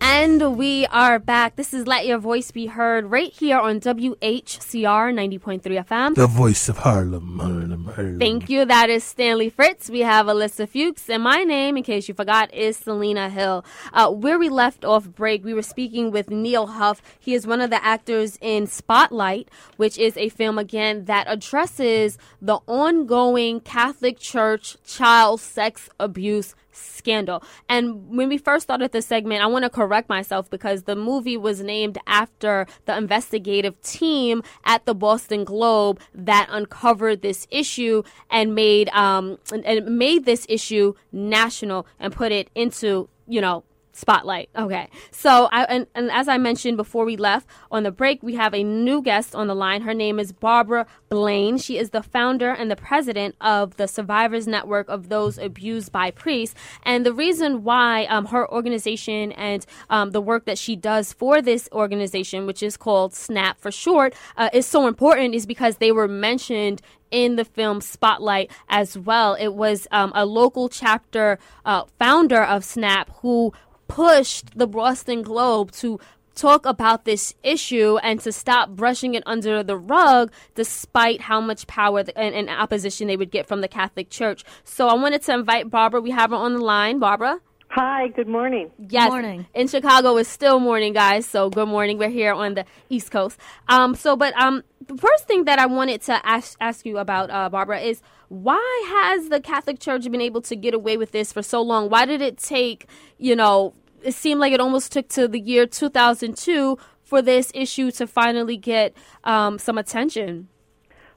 And 0.05 0.57
we 0.57 0.85
are 0.87 1.21
back. 1.21 1.55
This 1.55 1.73
is 1.73 1.87
Let 1.87 2.07
Your 2.07 2.19
Voice 2.19 2.51
Be 2.51 2.67
Heard 2.67 3.13
right 3.13 3.33
here 3.33 3.57
on 3.57 3.79
WHCR 3.79 4.17
90.3 4.19 5.63
FM. 5.63 6.17
The 6.17 6.27
voice 6.27 6.69
of 6.69 6.79
Harlem, 6.79 7.39
Harlem, 7.39 7.85
Harlem. 7.85 8.19
Thank 8.19 8.51
you. 8.51 8.65
That 8.65 8.91
is 8.91 9.05
Stanley 9.05 9.49
Fritz. 9.49 9.89
We 9.89 10.01
have 10.01 10.27
Alyssa 10.27 10.69
Fuchs. 10.69 11.09
And 11.09 11.23
my 11.23 11.45
name, 11.45 11.77
in 11.77 11.85
case 11.85 12.09
you 12.09 12.15
forgot, 12.15 12.53
is 12.53 12.77
Selena 12.77 13.31
Hill. 13.31 13.65
Uh, 13.93 14.11
where 14.11 14.41
we 14.41 14.49
left 14.49 14.85
off 14.85 15.09
break, 15.09 15.45
we 15.45 15.55
were 15.55 15.63
speaking 15.63 16.11
with 16.11 16.31
Neal 16.31 16.67
Huff. 16.67 17.01
He 17.21 17.35
is 17.35 17.47
one 17.47 17.61
of 17.61 17.71
the 17.71 17.83
actors 17.85 18.39
in 18.41 18.67
Spotlight, 18.67 19.51
which 19.77 19.99
is 19.99 20.17
a 20.17 20.31
film, 20.31 20.59
again, 20.59 21.05
that 21.05 21.27
addresses 21.29 22.19
the 22.41 22.59
ongoing 22.67 23.61
Catholic 23.61 24.19
Church 24.19 24.77
child 24.85 25.41
sex 25.41 25.89
abuse 26.01 26.57
scandal. 26.73 27.43
And 27.69 28.09
when 28.09 28.29
we 28.29 28.39
first 28.39 28.65
started 28.65 28.93
this 28.93 29.07
segment, 29.07 29.43
I 29.43 29.47
want 29.47 29.65
to 29.65 29.71
correct 29.71 30.09
myself 30.09 30.51
because 30.51 30.85
the 30.85 30.97
movie 30.97 31.37
was 31.37 31.61
named 31.61 31.99
after 32.07 32.67
the 32.87 32.97
investigative 32.97 33.81
team 33.83 34.43
at 34.65 34.85
the 34.87 34.95
Boston 34.95 35.45
Globe 35.45 36.01
that 36.15 36.49
uncovered 36.51 37.23
this 37.23 37.47
issue 37.51 38.03
and 38.31 38.55
made 38.55 38.89
um 38.91 39.39
and 39.65 39.99
made 39.99 40.25
this 40.25 40.47
issue 40.49 40.95
national 41.13 41.87
and 41.99 42.13
put 42.13 42.33
it 42.33 42.49
into 42.55 43.09
you 43.27 43.41
know 43.41 43.65
spotlight. 43.93 44.49
Okay. 44.57 44.89
So 45.11 45.49
I 45.53 45.65
and, 45.65 45.87
and 45.95 46.11
as 46.11 46.29
I 46.29 46.39
mentioned 46.39 46.77
before 46.77 47.05
we 47.05 47.17
left 47.17 47.47
on 47.71 47.83
the 47.83 47.91
break, 47.91 48.23
we 48.23 48.35
have 48.35 48.55
a 48.55 48.65
new 48.65 49.03
guest 49.03 49.35
on 49.35 49.47
the 49.47 49.55
line. 49.55 49.83
Her 49.83 49.95
name 49.95 50.19
is 50.19 50.33
Barbara 50.33 50.87
Blaine. 51.09 51.59
She 51.59 51.79
is 51.79 51.91
the 51.91 52.03
founder 52.03 52.51
and 52.51 52.71
the 52.71 52.77
president 52.77 53.37
of 53.41 53.77
the 53.77 53.87
Survivors 53.87 54.47
Network 54.47 54.89
of 54.89 55.09
Those 55.09 55.39
Abused 55.39 55.93
by 55.93 56.11
Priests. 56.11 56.55
And 56.83 57.07
the 57.07 57.13
reason 57.13 57.65
why 57.65 58.05
um, 58.07 58.27
her 58.27 58.51
organization 58.51 59.33
and 59.33 59.65
um, 59.91 60.11
the 60.11 60.21
work 60.21 60.47
that 60.47 60.59
she 60.59 60.75
does 60.75 61.13
for 61.13 61.43
this 61.43 61.69
organization, 61.73 62.47
which 62.47 62.63
is 62.63 62.77
called 62.77 63.15
SNAP 63.15 63.61
for 63.61 63.71
short, 63.71 64.15
uh, 64.37 64.49
is 64.53 64.67
so 64.67 64.87
important 64.87 65.35
is 65.35 65.47
because 65.47 65.77
they 65.77 65.93
were 65.93 66.09
mentioned 66.09 66.81
in 67.11 67.37
the 67.37 67.45
film 67.45 67.81
Spotlight 67.81 68.51
as 68.69 68.99
well. 68.99 69.35
It 69.35 69.55
was 69.55 69.87
um, 69.93 70.13
a 70.15 70.25
local 70.25 70.69
chapter 70.69 71.39
uh, 71.65 71.85
founder 71.99 72.43
of 72.43 72.65
SNAP 72.65 73.11
who 73.21 73.53
pushed 73.93 74.59
the 74.59 74.67
Boston 74.67 75.21
Globe 75.21 75.71
to 75.73 76.01
talk 76.35 76.65
about 76.65 77.05
this 77.05 77.35
issue 77.43 77.99
and 77.99 78.19
to 78.21 78.33
stop 78.33 78.71
brushing 78.71 79.13
it 79.13 79.23
under 79.27 79.63
the 79.63 79.77
rug 79.77 80.33
despite 80.55 81.21
how 81.21 81.43
much 81.43 81.67
power 81.67 82.03
and, 82.17 82.35
and, 82.35 82.49
opposition 82.49 83.07
they 83.07 83.19
would 83.19 83.31
get 83.31 83.47
from 83.47 83.61
the 83.61 83.69
Catholic 83.69 84.09
Church. 84.09 84.45
So 84.65 84.89
I 84.89 84.95
wanted 84.95 85.21
to 85.25 85.35
invite 85.35 85.69
Barbara. 85.69 86.01
We 86.01 86.11
have 86.11 86.31
her 86.31 86.37
on 86.37 86.55
the 86.55 86.61
line. 86.61 87.01
Barbara? 87.01 87.41
Hi, 87.69 88.09
good 88.09 88.29
morning. 88.29 88.71
Yes. 88.79 89.05
Good 89.05 89.11
morning. 89.11 89.47
In 89.53 89.69
Chicago, 89.69 90.17
it's 90.17 90.29
still 90.29 90.59
morning, 90.59 90.95
guys. 90.95 91.27
So 91.27 91.51
good 91.51 91.69
morning. 91.69 91.99
We're 91.99 92.09
here 92.09 92.33
on 92.33 92.55
the 92.55 92.65
East 92.89 93.11
Coast. 93.11 93.39
Um, 93.69 93.95
so, 93.95 94.17
but 94.17 94.35
um, 94.41 94.63
the 94.87 94.97
first 94.97 95.27
thing 95.27 95.45
that 95.45 95.59
I 95.59 95.67
wanted 95.67 96.01
to 96.03 96.27
ask, 96.27 96.57
ask 96.61 96.87
you 96.87 96.97
about, 96.97 97.31
uh, 97.31 97.51
Barbara, 97.51 97.81
is 97.81 98.01
why 98.29 98.85
has 98.89 99.29
the 99.29 99.41
Catholic 99.41 99.81
Church 99.81 100.11
been 100.11 100.23
able 100.23 100.41
to 100.43 100.57
get 100.57 100.73
away 100.73 100.97
with 100.97 101.13
this 101.13 101.31
for 101.31 101.43
so 101.43 101.61
long? 101.61 101.91
Why 101.91 102.07
did 102.07 102.23
it 102.23 102.39
take, 102.39 102.87
you 103.19 103.37
know, 103.37 103.75
it 104.05 104.15
seemed 104.15 104.41
like 104.41 104.53
it 104.53 104.61
almost 104.61 104.93
took 104.93 105.09
to 105.11 105.29
the 105.29 105.41
year 105.41 105.67
2002 105.67 106.79
for 107.03 107.23
this 107.23 107.53
issue 107.55 107.91
to 107.93 108.07
finally 108.07 108.57
get 108.57 108.95
um, 109.25 109.59
some 109.59 109.79
attention. 109.79 110.49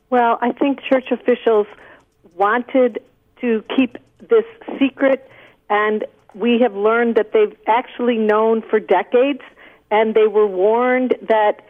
Well, 0.09 0.37
I 0.41 0.51
think 0.51 0.79
church 0.81 1.05
officials 1.11 1.67
wanted 2.35 2.99
to 3.41 3.63
keep 3.75 3.97
this 4.19 4.45
secret, 4.79 5.29
and 5.69 6.05
we 6.33 6.59
have 6.61 6.75
learned 6.75 7.15
that 7.15 7.31
they've 7.31 7.55
actually 7.67 8.17
known 8.17 8.61
for 8.69 8.79
decades, 8.79 9.41
and 9.91 10.13
they 10.13 10.27
were 10.27 10.47
warned 10.47 11.15
that 11.27 11.61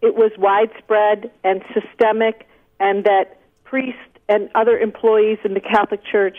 it 0.00 0.14
was 0.14 0.32
widespread 0.38 1.30
and 1.44 1.62
systemic, 1.74 2.46
and 2.80 3.04
that 3.04 3.40
priests 3.64 3.98
and 4.28 4.48
other 4.54 4.78
employees 4.78 5.38
in 5.44 5.54
the 5.54 5.60
Catholic 5.60 6.00
Church 6.04 6.38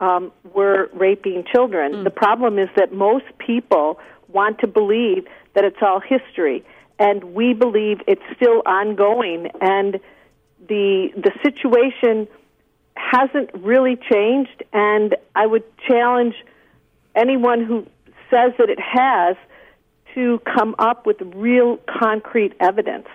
um, 0.00 0.32
were 0.54 0.90
raping 0.92 1.44
children. 1.52 1.92
Mm. 1.92 2.04
The 2.04 2.10
problem 2.10 2.58
is 2.58 2.68
that 2.76 2.92
most 2.92 3.24
people 3.38 3.98
want 4.28 4.58
to 4.60 4.66
believe 4.66 5.26
that 5.54 5.64
it's 5.64 5.78
all 5.80 6.00
history, 6.00 6.64
and 6.98 7.24
we 7.34 7.54
believe 7.54 8.00
it's 8.06 8.22
still 8.34 8.62
ongoing. 8.66 9.48
And 9.60 10.00
the 10.68 11.08
the 11.16 11.32
situation 11.42 12.28
hasn't 12.96 13.50
really 13.54 13.96
changed. 13.96 14.64
And 14.72 15.16
I 15.34 15.46
would 15.46 15.64
challenge 15.86 16.34
anyone 17.14 17.64
who 17.64 17.86
says 18.30 18.52
that 18.58 18.68
it 18.68 18.80
has 18.80 19.36
to 20.14 20.40
come 20.40 20.74
up 20.78 21.06
with 21.06 21.16
real 21.34 21.78
concrete 22.00 22.54
evidence. 22.58 23.06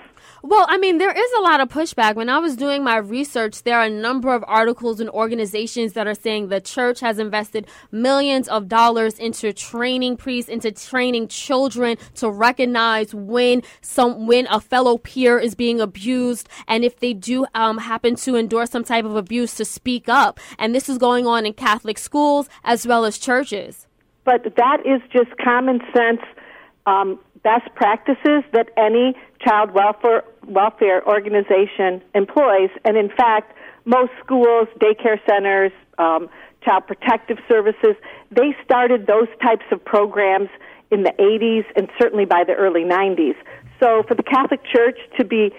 Well, 0.43 0.65
I 0.69 0.77
mean, 0.77 0.97
there 0.97 1.11
is 1.11 1.31
a 1.37 1.41
lot 1.41 1.61
of 1.61 1.69
pushback. 1.69 2.15
When 2.15 2.29
I 2.29 2.39
was 2.39 2.55
doing 2.55 2.83
my 2.83 2.97
research, 2.97 3.63
there 3.63 3.77
are 3.77 3.85
a 3.85 3.89
number 3.89 4.33
of 4.33 4.43
articles 4.47 4.99
and 4.99 5.09
organizations 5.09 5.93
that 5.93 6.07
are 6.07 6.15
saying 6.15 6.47
the 6.47 6.59
church 6.59 6.99
has 6.99 7.19
invested 7.19 7.67
millions 7.91 8.47
of 8.47 8.67
dollars 8.67 9.19
into 9.19 9.53
training 9.53 10.17
priests, 10.17 10.49
into 10.49 10.71
training 10.71 11.27
children 11.27 11.97
to 12.15 12.29
recognize 12.29 13.13
when 13.13 13.61
some 13.81 14.25
when 14.25 14.47
a 14.47 14.59
fellow 14.59 14.97
peer 14.97 15.37
is 15.37 15.55
being 15.55 15.79
abused, 15.79 16.49
and 16.67 16.83
if 16.83 16.99
they 16.99 17.13
do 17.13 17.45
um, 17.53 17.77
happen 17.77 18.15
to 18.15 18.35
endure 18.35 18.65
some 18.65 18.83
type 18.83 19.05
of 19.05 19.15
abuse, 19.15 19.55
to 19.55 19.65
speak 19.65 20.09
up. 20.09 20.39
And 20.57 20.73
this 20.73 20.89
is 20.89 20.97
going 20.97 21.27
on 21.27 21.45
in 21.45 21.53
Catholic 21.53 21.97
schools 21.97 22.49
as 22.63 22.87
well 22.87 23.05
as 23.05 23.17
churches. 23.17 23.87
But 24.23 24.43
that 24.55 24.77
is 24.85 25.01
just 25.11 25.35
common 25.37 25.81
sense. 25.95 26.21
Um, 26.85 27.19
best 27.43 27.73
practices 27.75 28.43
that 28.53 28.69
any 28.77 29.15
child 29.39 29.71
welfare 29.71 30.23
welfare 30.47 31.05
organization 31.07 32.01
employs, 32.13 32.69
and 32.85 32.97
in 32.97 33.09
fact, 33.09 33.55
most 33.85 34.11
schools, 34.23 34.67
daycare 34.79 35.19
centers, 35.27 35.71
um, 35.97 36.29
child 36.63 36.85
protective 36.87 37.37
services, 37.47 37.95
they 38.31 38.55
started 38.63 39.07
those 39.07 39.27
types 39.41 39.65
of 39.71 39.83
programs 39.83 40.49
in 40.91 41.03
the 41.03 41.13
80s 41.17 41.65
and 41.75 41.89
certainly 41.99 42.25
by 42.25 42.43
the 42.43 42.53
early 42.53 42.83
90s. 42.83 43.35
So 43.79 44.03
for 44.07 44.13
the 44.13 44.23
Catholic 44.23 44.61
Church 44.63 44.99
to 45.17 45.25
be 45.25 45.51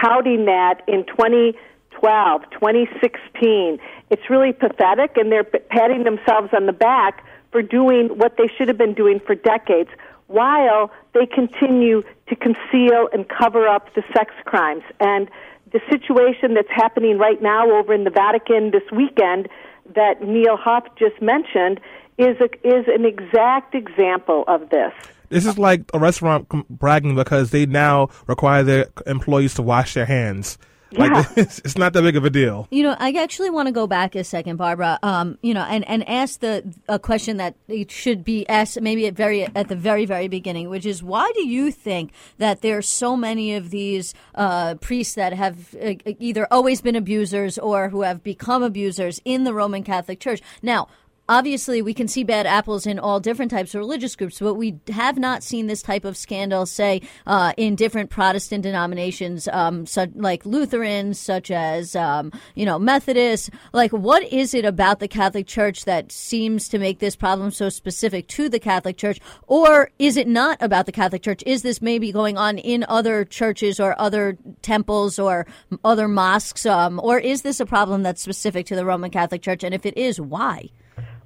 touting 0.00 0.46
that 0.46 0.82
in 0.86 1.04
2012, 1.06 2.42
2016, 2.50 3.78
it's 4.10 4.30
really 4.30 4.52
pathetic, 4.52 5.16
and 5.16 5.30
they're 5.30 5.44
patting 5.44 6.04
themselves 6.04 6.48
on 6.56 6.66
the 6.66 6.72
back 6.72 7.24
for 7.52 7.62
doing 7.62 8.08
what 8.16 8.36
they 8.38 8.48
should 8.56 8.68
have 8.68 8.78
been 8.78 8.94
doing 8.94 9.20
for 9.26 9.34
decades, 9.34 9.90
while 10.30 10.92
they 11.12 11.26
continue 11.26 12.02
to 12.28 12.36
conceal 12.36 13.08
and 13.12 13.28
cover 13.28 13.66
up 13.66 13.92
the 13.94 14.02
sex 14.14 14.32
crimes. 14.44 14.84
And 15.00 15.28
the 15.72 15.80
situation 15.90 16.54
that's 16.54 16.70
happening 16.70 17.18
right 17.18 17.42
now 17.42 17.68
over 17.68 17.92
in 17.92 18.04
the 18.04 18.10
Vatican 18.10 18.70
this 18.70 18.88
weekend 18.92 19.48
that 19.94 20.22
Neal 20.22 20.56
Huff 20.56 20.84
just 20.96 21.20
mentioned 21.20 21.80
is 22.16 22.36
a, 22.40 22.44
is 22.66 22.86
an 22.86 23.04
exact 23.04 23.74
example 23.74 24.44
of 24.46 24.70
this. 24.70 24.92
This 25.30 25.46
is 25.46 25.58
like 25.58 25.82
a 25.92 25.98
restaurant 25.98 26.48
bragging 26.68 27.16
because 27.16 27.50
they 27.50 27.66
now 27.66 28.08
require 28.28 28.62
their 28.62 28.86
employees 29.06 29.54
to 29.54 29.62
wash 29.62 29.94
their 29.94 30.06
hands. 30.06 30.58
Like 30.92 31.10
Yeah. 31.12 31.24
it's, 31.36 31.58
it's 31.60 31.78
not 31.78 31.92
that 31.92 32.02
big 32.02 32.16
of 32.16 32.24
a 32.24 32.30
deal. 32.30 32.66
You 32.70 32.82
know, 32.82 32.96
I 32.98 33.12
actually 33.12 33.50
want 33.50 33.66
to 33.66 33.72
go 33.72 33.86
back 33.86 34.14
a 34.14 34.24
second, 34.24 34.56
Barbara. 34.56 34.98
Um, 35.02 35.38
you 35.42 35.54
know, 35.54 35.62
and, 35.62 35.86
and 35.88 36.08
ask 36.08 36.40
the 36.40 36.64
a 36.88 36.98
question 36.98 37.36
that 37.36 37.54
it 37.68 37.90
should 37.90 38.24
be 38.24 38.48
asked 38.48 38.80
maybe 38.80 39.06
at 39.06 39.14
very 39.14 39.44
at 39.54 39.68
the 39.68 39.76
very 39.76 40.06
very 40.06 40.28
beginning, 40.28 40.68
which 40.68 40.86
is 40.86 41.02
why 41.02 41.30
do 41.34 41.46
you 41.46 41.70
think 41.70 42.12
that 42.38 42.62
there 42.62 42.78
are 42.78 42.82
so 42.82 43.16
many 43.16 43.54
of 43.54 43.70
these 43.70 44.14
uh, 44.34 44.74
priests 44.76 45.14
that 45.14 45.32
have 45.32 45.74
uh, 45.82 45.94
either 46.18 46.46
always 46.50 46.80
been 46.80 46.96
abusers 46.96 47.58
or 47.58 47.88
who 47.90 48.02
have 48.02 48.22
become 48.22 48.62
abusers 48.62 49.20
in 49.24 49.44
the 49.44 49.54
Roman 49.54 49.84
Catholic 49.84 50.20
Church? 50.20 50.40
Now, 50.62 50.88
obviously 51.30 51.80
we 51.80 51.94
can 51.94 52.08
see 52.08 52.24
bad 52.24 52.44
apples 52.44 52.86
in 52.86 52.98
all 52.98 53.20
different 53.20 53.52
types 53.52 53.72
of 53.72 53.78
religious 53.78 54.16
groups, 54.16 54.40
but 54.40 54.54
we 54.54 54.80
have 54.92 55.16
not 55.16 55.44
seen 55.44 55.68
this 55.68 55.80
type 55.80 56.04
of 56.04 56.16
scandal, 56.16 56.66
say, 56.66 57.00
uh, 57.26 57.52
in 57.56 57.76
different 57.76 58.10
Protestant 58.10 58.64
denominations, 58.64 59.46
um, 59.48 59.86
such, 59.86 60.10
like 60.16 60.44
Lutherans, 60.44 61.20
such 61.20 61.52
as, 61.52 61.94
um, 61.94 62.32
you 62.56 62.66
know, 62.66 62.80
Methodists. 62.80 63.48
Like, 63.72 63.92
what 63.92 64.24
is 64.24 64.54
it 64.54 64.64
about 64.64 64.98
the 64.98 65.06
Catholic 65.06 65.46
Church 65.46 65.84
that 65.84 66.10
seems 66.10 66.68
to 66.68 66.80
make 66.80 66.98
this 66.98 67.14
problem 67.14 67.52
so 67.52 67.68
specific 67.68 68.26
to 68.28 68.48
the 68.48 68.58
Catholic 68.58 68.96
Church? 68.96 69.20
Or 69.46 69.92
is 70.00 70.16
it 70.16 70.26
not 70.26 70.58
about 70.60 70.86
the 70.86 70.92
Catholic 70.92 71.22
Church? 71.22 71.44
Is 71.46 71.62
this 71.62 71.80
maybe 71.80 72.10
going 72.10 72.36
on 72.36 72.58
in 72.58 72.84
other 72.88 73.24
churches 73.24 73.78
or 73.78 73.98
other 74.00 74.36
temples 74.62 75.20
or 75.20 75.46
other 75.84 76.08
mosques? 76.08 76.66
Um, 76.66 76.98
or 77.00 77.20
is 77.20 77.42
this 77.42 77.60
a 77.60 77.66
problem 77.66 78.02
that's 78.02 78.20
specific 78.20 78.66
to 78.66 78.74
the 78.74 78.84
Roman 78.84 79.12
Catholic 79.12 79.42
Church? 79.42 79.62
And 79.62 79.72
if 79.72 79.86
it 79.86 79.96
is, 79.96 80.20
why? 80.20 80.70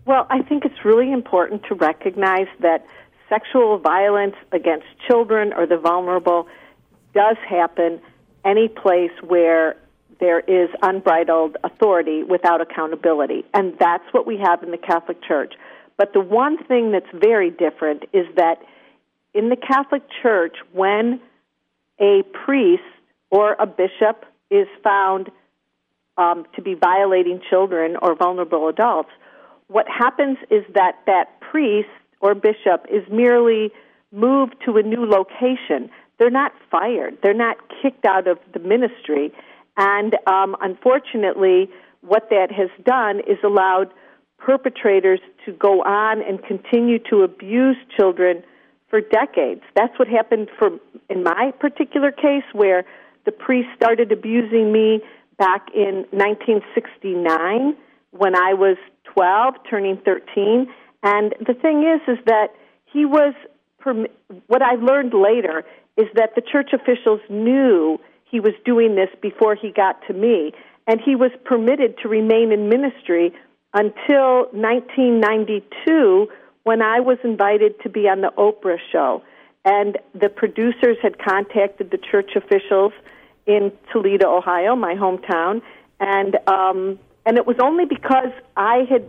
Well, 0.07 0.27
I 0.29 0.43
think 0.43 0.65
it's 0.65 0.85
really 0.85 1.13
important 1.13 1.63
to 1.69 1.75
recognize 1.75 2.49
that 2.61 2.87
sexual 3.29 3.79
violence 3.79 4.37
against 4.53 4.87
children 5.09 5.53
or 5.55 5.67
the 5.67 5.79
vulnerable 5.79 6.47
does 7.15 7.37
happen 7.49 8.01
any 8.45 8.69
place 8.69 9.13
where 9.27 9.77
there 10.21 10.41
is 10.41 10.69
unbridled 10.83 11.57
authority 11.65 12.23
without 12.23 12.61
accountability. 12.61 13.45
And 13.55 13.75
that's 13.79 14.05
what 14.13 14.27
we 14.27 14.37
have 14.37 14.63
in 14.63 14.71
the 14.71 14.79
Catholic 14.79 15.23
Church. 15.23 15.55
But 15.97 16.13
the 16.13 16.21
one 16.21 16.63
thing 16.65 16.93
that's 16.93 17.07
very 17.15 17.51
different 17.51 18.05
is 18.13 18.27
that 18.37 18.59
in 19.33 19.49
the 19.49 19.57
Catholic 19.57 20.03
Church, 20.23 20.57
when 20.73 21.21
a 21.99 22.23
priest 22.45 22.83
or 23.31 23.57
a 23.59 23.67
bishop 23.67 24.25
is 24.51 24.67
found 24.83 25.31
um, 26.17 26.47
to 26.55 26.63
be 26.63 26.75
violating 26.75 27.41
children 27.49 27.97
or 28.01 28.15
vulnerable 28.15 28.69
adults, 28.69 29.11
what 29.69 29.87
happens 29.89 30.39
is 30.51 30.65
that 30.75 30.97
that 31.07 31.41
priest 31.41 31.89
or 32.21 32.35
bishop 32.35 32.87
is 32.91 33.03
merely 33.11 33.71
moved 34.13 34.55
to 34.65 34.77
a 34.77 34.83
new 34.83 35.05
location. 35.05 35.91
They're 36.19 36.31
not 36.31 36.53
fired. 36.71 37.19
They're 37.23 37.35
not 37.35 37.57
kicked 37.83 38.05
out 38.05 38.29
of 38.29 38.39
the 38.53 38.61
ministry. 38.61 39.33
And 39.77 40.17
um, 40.27 40.57
unfortunately, 40.61 41.69
what 42.03 42.31
that 42.31 42.53
has 42.53 42.71
done 42.85 43.21
is 43.21 43.39
allowed 43.43 43.93
perpetrators 44.39 45.21
to 45.47 45.53
go 45.53 45.83
on 45.83 46.23
and 46.23 46.43
continue 46.45 46.99
to 47.11 47.23
abuse 47.23 47.77
children 47.97 48.43
for 48.89 49.01
decades. 49.01 49.63
That's 49.75 49.99
what 49.99 50.07
happened 50.07 50.51
for 50.59 50.71
in 51.09 51.25
my 51.25 51.53
particular 51.59 52.13
case, 52.13 52.45
where 52.53 52.85
the 53.25 53.33
priest 53.33 53.69
started 53.75 54.13
abusing 54.13 54.73
me 54.73 55.01
back 55.39 55.69
in 55.75 56.07
1969 56.11 57.77
when 58.13 58.37
I 58.37 58.55
was 58.55 58.77
12, 59.15 59.55
turning 59.69 59.97
13. 60.05 60.67
And 61.03 61.35
the 61.47 61.55
thing 61.55 61.85
is, 61.85 62.01
is 62.09 62.23
that 62.27 62.49
he 62.87 63.05
was. 63.05 63.35
What 64.47 64.63
I 64.63 64.77
learned 64.77 65.13
later 65.13 65.63
is 65.99 66.07
that 66.15 66.35
the 66.35 66.41
church 66.41 66.71
officials 66.73 67.21
knew 67.29 68.01
he 68.25 68.41
was 68.41 68.55
doing 68.65 68.95
this 68.95 69.11
before 69.21 69.55
he 69.55 69.71
got 69.71 70.01
to 70.07 70.15
me, 70.15 70.53
and 70.87 71.01
he 71.05 71.15
was 71.15 71.31
permitted 71.45 71.99
to 71.99 72.09
remain 72.09 72.51
in 72.51 72.69
ministry 72.71 73.33
until 73.75 74.47
1992 74.53 76.29
when 76.63 76.81
I 76.81 77.01
was 77.01 77.19
invited 77.23 77.79
to 77.83 77.91
be 77.91 78.09
on 78.09 78.23
the 78.23 78.33
Oprah 78.39 78.79
show. 78.91 79.23
And 79.65 79.99
the 80.15 80.29
producers 80.29 80.97
had 81.03 81.19
contacted 81.19 81.91
the 81.91 81.99
church 81.99 82.31
officials 82.37 82.93
in 83.47 83.73
Toledo, 83.93 84.37
Ohio, 84.37 84.75
my 84.75 84.95
hometown, 84.95 85.61
and 86.01 86.37
um, 86.47 86.99
and 87.27 87.37
it 87.37 87.47
was 87.47 87.57
only 87.63 87.85
because 87.85 88.33
I 88.57 88.87
had 88.89 89.09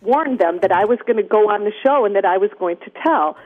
warned 0.00 0.38
them 0.38 0.58
that 0.62 0.72
I 0.72 0.84
was 0.84 0.98
going 1.06 1.16
to 1.16 1.22
go 1.22 1.50
on 1.50 1.64
the 1.64 1.72
show 1.84 2.04
and 2.04 2.14
that 2.14 2.24
I 2.24 2.38
was 2.38 2.50
going 2.58 2.76
to 2.78 2.90
tell 3.02 3.36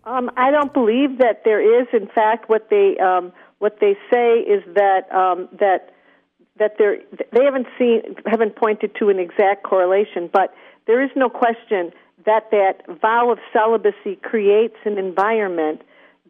Um, 0.04 0.32
I 0.36 0.50
don't 0.50 0.74
believe 0.74 1.18
that 1.18 1.42
there 1.44 1.80
is. 1.80 1.86
In 1.92 2.08
fact, 2.08 2.48
what 2.48 2.68
they 2.70 2.96
um, 2.98 3.32
what 3.60 3.78
they 3.80 3.96
say 4.12 4.40
is 4.40 4.64
that 4.74 5.02
um, 5.12 5.48
that 5.60 5.92
that 6.58 6.76
there 6.78 6.98
they 7.32 7.44
haven't 7.44 7.66
seen 7.78 8.02
haven't 8.26 8.56
pointed 8.56 8.94
to 8.98 9.08
an 9.08 9.18
exact 9.18 9.62
correlation, 9.62 10.28
but 10.32 10.54
there 10.86 11.02
is 11.02 11.10
no 11.16 11.28
question 11.28 11.92
that 12.24 12.50
that 12.50 12.82
vow 13.00 13.30
of 13.30 13.38
celibacy 13.52 14.16
creates 14.22 14.76
an 14.84 14.98
environment 14.98 15.82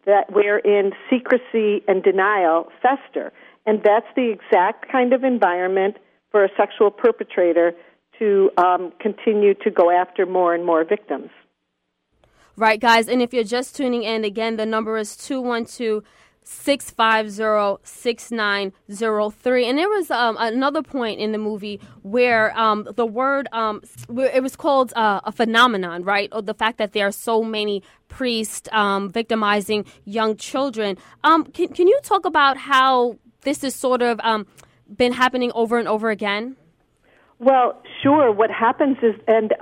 that 0.06 0.32
wherein 0.32 0.92
secrecy 1.10 1.82
and 1.86 2.02
denial 2.02 2.68
fester, 2.80 3.32
and 3.66 3.82
that's 3.84 4.06
the 4.16 4.30
exact 4.30 4.90
kind 4.90 5.12
of 5.12 5.22
environment 5.24 5.96
for 6.30 6.44
a 6.44 6.48
sexual 6.56 6.90
perpetrator 6.90 7.72
to 8.18 8.50
um, 8.56 8.92
continue 9.00 9.54
to 9.54 9.70
go 9.70 9.90
after 9.90 10.26
more 10.26 10.54
and 10.54 10.64
more 10.64 10.84
victims. 10.84 11.30
Right, 12.56 12.80
guys. 12.80 13.08
And 13.08 13.22
if 13.22 13.32
you're 13.32 13.44
just 13.44 13.74
tuning 13.76 14.02
in, 14.02 14.24
again, 14.24 14.56
the 14.56 14.66
number 14.66 14.96
is 14.98 15.16
212 15.16 16.04
650 16.44 17.80
6903. 17.84 19.66
And 19.66 19.78
there 19.78 19.88
was 19.88 20.10
um, 20.10 20.36
another 20.38 20.82
point 20.82 21.20
in 21.20 21.32
the 21.32 21.38
movie 21.38 21.80
where 22.02 22.56
um, 22.58 22.88
the 22.96 23.06
word, 23.06 23.48
um, 23.52 23.82
it 24.08 24.42
was 24.42 24.56
called 24.56 24.92
uh, 24.94 25.20
a 25.24 25.32
phenomenon, 25.32 26.04
right? 26.04 26.28
Or 26.32 26.42
the 26.42 26.54
fact 26.54 26.78
that 26.78 26.92
there 26.92 27.06
are 27.06 27.12
so 27.12 27.42
many 27.42 27.82
priests 28.08 28.68
um, 28.72 29.10
victimizing 29.10 29.84
young 30.04 30.36
children. 30.36 30.98
Um, 31.24 31.44
can, 31.44 31.68
can 31.68 31.86
you 31.88 31.98
talk 32.02 32.24
about 32.26 32.56
how 32.56 33.18
this 33.42 33.64
is 33.64 33.74
sort 33.74 34.02
of 34.02 34.20
um, 34.22 34.46
been 34.94 35.12
happening 35.12 35.52
over 35.54 35.78
and 35.78 35.88
over 35.88 36.10
again? 36.10 36.56
Well, 37.38 37.82
sure. 38.02 38.30
What 38.30 38.50
happens 38.50 38.98
is, 39.02 39.14
and 39.26 39.52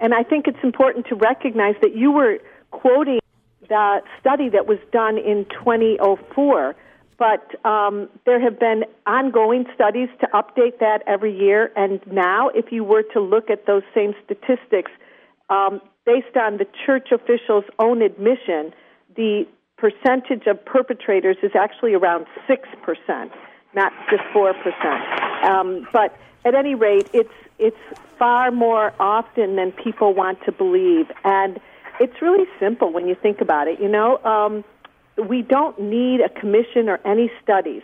and 0.00 0.14
I 0.14 0.24
think 0.24 0.48
it's 0.48 0.58
important 0.64 1.06
to 1.06 1.14
recognize 1.14 1.76
that 1.80 1.94
you 1.94 2.10
were 2.10 2.38
quoting 2.72 3.20
the 3.68 4.02
study 4.20 4.48
that 4.48 4.66
was 4.66 4.78
done 4.92 5.18
in 5.18 5.46
2004, 5.64 6.74
but 7.18 7.64
um, 7.64 8.08
there 8.26 8.40
have 8.40 8.58
been 8.58 8.84
ongoing 9.06 9.64
studies 9.74 10.08
to 10.20 10.26
update 10.28 10.78
that 10.80 11.02
every 11.06 11.36
year. 11.36 11.70
And 11.76 12.00
now, 12.10 12.48
if 12.48 12.72
you 12.72 12.82
were 12.84 13.04
to 13.12 13.20
look 13.20 13.50
at 13.50 13.66
those 13.66 13.82
same 13.94 14.14
statistics, 14.24 14.90
um, 15.48 15.80
based 16.04 16.36
on 16.36 16.56
the 16.56 16.66
church 16.84 17.08
officials' 17.12 17.64
own 17.78 18.02
admission, 18.02 18.74
the 19.14 19.46
percentage 19.76 20.46
of 20.46 20.64
perpetrators 20.64 21.36
is 21.42 21.52
actually 21.54 21.94
around 21.94 22.26
six 22.46 22.68
percent, 22.82 23.32
not 23.74 23.92
just 24.10 24.22
four 24.32 24.54
percent. 24.54 25.44
Um, 25.44 25.86
but 25.92 26.16
at 26.44 26.54
any 26.54 26.74
rate, 26.74 27.08
it's 27.12 27.34
it's 27.58 27.76
far 28.18 28.50
more 28.50 28.92
often 28.98 29.56
than 29.56 29.72
people 29.72 30.14
want 30.14 30.38
to 30.44 30.52
believe, 30.52 31.10
and 31.24 31.60
it's 32.02 32.20
really 32.20 32.46
simple 32.58 32.92
when 32.92 33.06
you 33.06 33.14
think 33.14 33.40
about 33.40 33.68
it. 33.68 33.80
You 33.80 33.88
know, 33.88 34.18
um, 34.24 34.64
we 35.28 35.42
don't 35.42 35.80
need 35.80 36.20
a 36.20 36.28
commission 36.28 36.88
or 36.88 36.98
any 37.04 37.30
studies. 37.42 37.82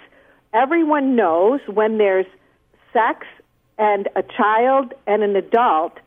Everyone 0.52 1.14
knows 1.14 1.60
when 1.66 1.98
there's 1.98 2.26
sex 2.92 3.26
and 3.78 4.08
a 4.16 4.24
child 4.24 4.92
and 5.06 5.22
an 5.22 5.36
adult 5.36 5.98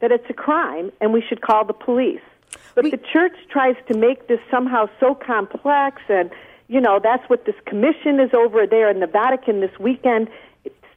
that 0.00 0.12
it's 0.12 0.28
a 0.28 0.34
crime, 0.34 0.92
and 1.00 1.14
we 1.14 1.22
should 1.26 1.40
call 1.40 1.64
the 1.64 1.72
police. 1.72 2.20
But 2.74 2.84
we, 2.84 2.90
the 2.90 3.00
church 3.12 3.32
tries 3.48 3.76
to 3.90 3.96
make 3.96 4.28
this 4.28 4.40
somehow 4.50 4.90
so 5.00 5.14
complex, 5.14 6.02
and 6.10 6.30
you 6.68 6.82
know 6.82 7.00
that's 7.02 7.26
what 7.30 7.46
this 7.46 7.54
commission 7.64 8.20
is 8.20 8.34
over 8.34 8.66
there 8.66 8.90
in 8.90 9.00
the 9.00 9.06
Vatican 9.06 9.60
this 9.60 9.78
weekend 9.80 10.28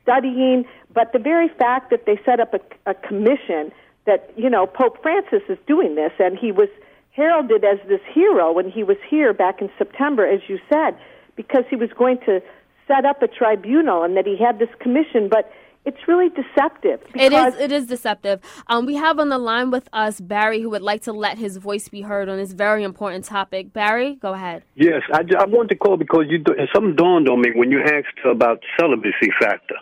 studying. 0.01 0.65
But 0.93 1.13
the 1.13 1.19
very 1.19 1.47
fact 1.47 1.91
that 1.91 2.05
they 2.05 2.19
set 2.25 2.41
up 2.41 2.53
a, 2.53 2.59
a 2.89 2.93
commission 2.93 3.71
that, 4.07 4.31
you 4.35 4.49
know, 4.49 4.65
Pope 4.65 5.01
Francis 5.03 5.43
is 5.47 5.59
doing 5.67 5.95
this, 5.95 6.11
and 6.17 6.37
he 6.37 6.51
was 6.51 6.69
heralded 7.11 7.63
as 7.63 7.77
this 7.87 8.01
hero 8.11 8.51
when 8.51 8.69
he 8.69 8.83
was 8.83 8.97
here 9.07 9.33
back 9.33 9.61
in 9.61 9.69
September, 9.77 10.25
as 10.25 10.39
you 10.47 10.57
said, 10.71 10.97
because 11.35 11.63
he 11.69 11.75
was 11.75 11.89
going 11.97 12.17
to 12.25 12.41
set 12.87 13.05
up 13.05 13.21
a 13.21 13.27
tribunal 13.27 14.03
and 14.03 14.15
that 14.17 14.25
he 14.25 14.37
had 14.37 14.59
this 14.59 14.69
commission. 14.79 15.27
But 15.29 15.51
it's 15.85 16.07
really 16.07 16.29
deceptive. 16.29 17.01
It 17.15 17.33
is. 17.33 17.55
It 17.55 17.71
is 17.71 17.85
deceptive. 17.85 18.41
Um, 18.67 18.85
we 18.85 18.95
have 18.95 19.19
on 19.19 19.29
the 19.29 19.37
line 19.37 19.71
with 19.71 19.87
us 19.93 20.19
Barry, 20.19 20.61
who 20.61 20.69
would 20.69 20.81
like 20.81 21.01
to 21.03 21.13
let 21.13 21.37
his 21.37 21.57
voice 21.57 21.87
be 21.87 22.01
heard 22.01 22.27
on 22.29 22.37
this 22.37 22.53
very 22.53 22.83
important 22.83 23.25
topic. 23.25 23.73
Barry, 23.73 24.15
go 24.15 24.33
ahead. 24.33 24.63
Yes, 24.75 25.01
I, 25.13 25.21
I 25.39 25.45
wanted 25.45 25.69
to 25.69 25.75
call 25.75 25.97
because 25.97 26.25
you 26.29 26.43
something 26.73 26.95
dawned 26.95 27.29
on 27.29 27.41
me 27.41 27.51
when 27.55 27.71
you 27.71 27.81
asked 27.81 28.19
about 28.25 28.61
the 28.61 28.67
celibacy 28.79 29.31
factor. 29.39 29.75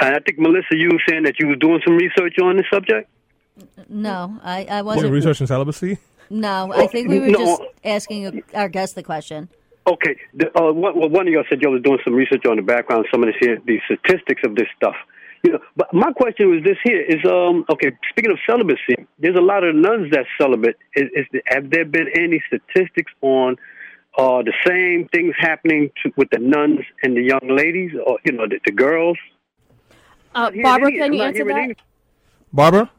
And 0.00 0.14
I 0.14 0.18
think 0.20 0.38
Melissa, 0.38 0.76
you 0.76 0.90
were 0.92 1.02
saying 1.08 1.24
that 1.24 1.40
you 1.40 1.48
were 1.48 1.56
doing 1.56 1.80
some 1.86 1.96
research 1.96 2.36
on 2.42 2.56
the 2.56 2.64
subject. 2.72 3.08
No, 3.88 4.38
I, 4.42 4.64
I 4.64 4.82
wasn't. 4.82 5.06
What, 5.06 5.12
research 5.12 5.40
and 5.40 5.48
celibacy? 5.48 5.98
No, 6.30 6.72
I 6.72 6.86
think 6.86 7.08
we 7.08 7.20
were 7.20 7.28
no. 7.28 7.38
just 7.38 7.62
asking 7.84 8.42
our 8.54 8.68
guest 8.68 8.94
the 8.94 9.02
question. 9.02 9.48
Okay, 9.86 10.16
the, 10.34 10.46
uh, 10.58 10.72
one, 10.72 10.98
well, 10.98 11.08
one 11.08 11.26
of 11.26 11.32
y'all 11.32 11.44
said 11.48 11.62
y'all 11.62 11.72
was 11.72 11.82
doing 11.82 11.98
some 12.04 12.14
research 12.14 12.44
on 12.44 12.56
the 12.56 12.62
background, 12.62 13.06
some 13.10 13.22
of 13.22 13.30
the, 13.40 13.56
the 13.64 13.78
statistics 13.86 14.42
of 14.44 14.54
this 14.54 14.66
stuff. 14.76 14.94
You 15.42 15.52
know, 15.52 15.60
but 15.76 15.92
my 15.94 16.12
question 16.12 16.50
was 16.50 16.62
this: 16.64 16.76
here 16.84 17.00
is 17.00 17.24
um 17.24 17.64
okay. 17.70 17.92
Speaking 18.10 18.32
of 18.32 18.38
celibacy, 18.46 19.06
there's 19.18 19.36
a 19.36 19.40
lot 19.40 19.64
of 19.64 19.74
nuns 19.74 20.10
that 20.10 20.26
celibate. 20.38 20.76
Is, 20.94 21.04
is 21.14 21.26
have 21.46 21.70
there 21.70 21.84
been 21.84 22.08
any 22.14 22.42
statistics 22.48 23.12
on 23.22 23.56
uh, 24.18 24.42
the 24.42 24.52
same 24.66 25.08
things 25.08 25.34
happening 25.38 25.90
to, 26.02 26.12
with 26.16 26.28
the 26.30 26.38
nuns 26.38 26.80
and 27.02 27.16
the 27.16 27.22
young 27.22 27.48
ladies, 27.48 27.92
or 28.04 28.18
you 28.24 28.32
know, 28.32 28.46
the, 28.46 28.58
the 28.66 28.72
girls? 28.72 29.16
Uh, 30.34 30.50
Barbara, 30.62 30.90
can 30.90 31.12
you 31.12 31.22
answer 31.22 31.44
that? 31.44 31.76
Barbara? 32.52 32.90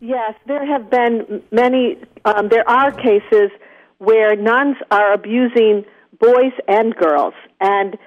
Yes, 0.00 0.34
there 0.46 0.64
have 0.64 0.90
been 0.90 1.42
many, 1.50 1.98
um, 2.24 2.48
there 2.48 2.68
are 2.68 2.92
cases 2.92 3.50
where 3.98 4.36
nuns 4.36 4.76
are 4.90 5.12
abusing 5.12 5.84
boys 6.20 6.52
and 6.68 6.94
girls, 6.94 7.34
and 7.60 7.98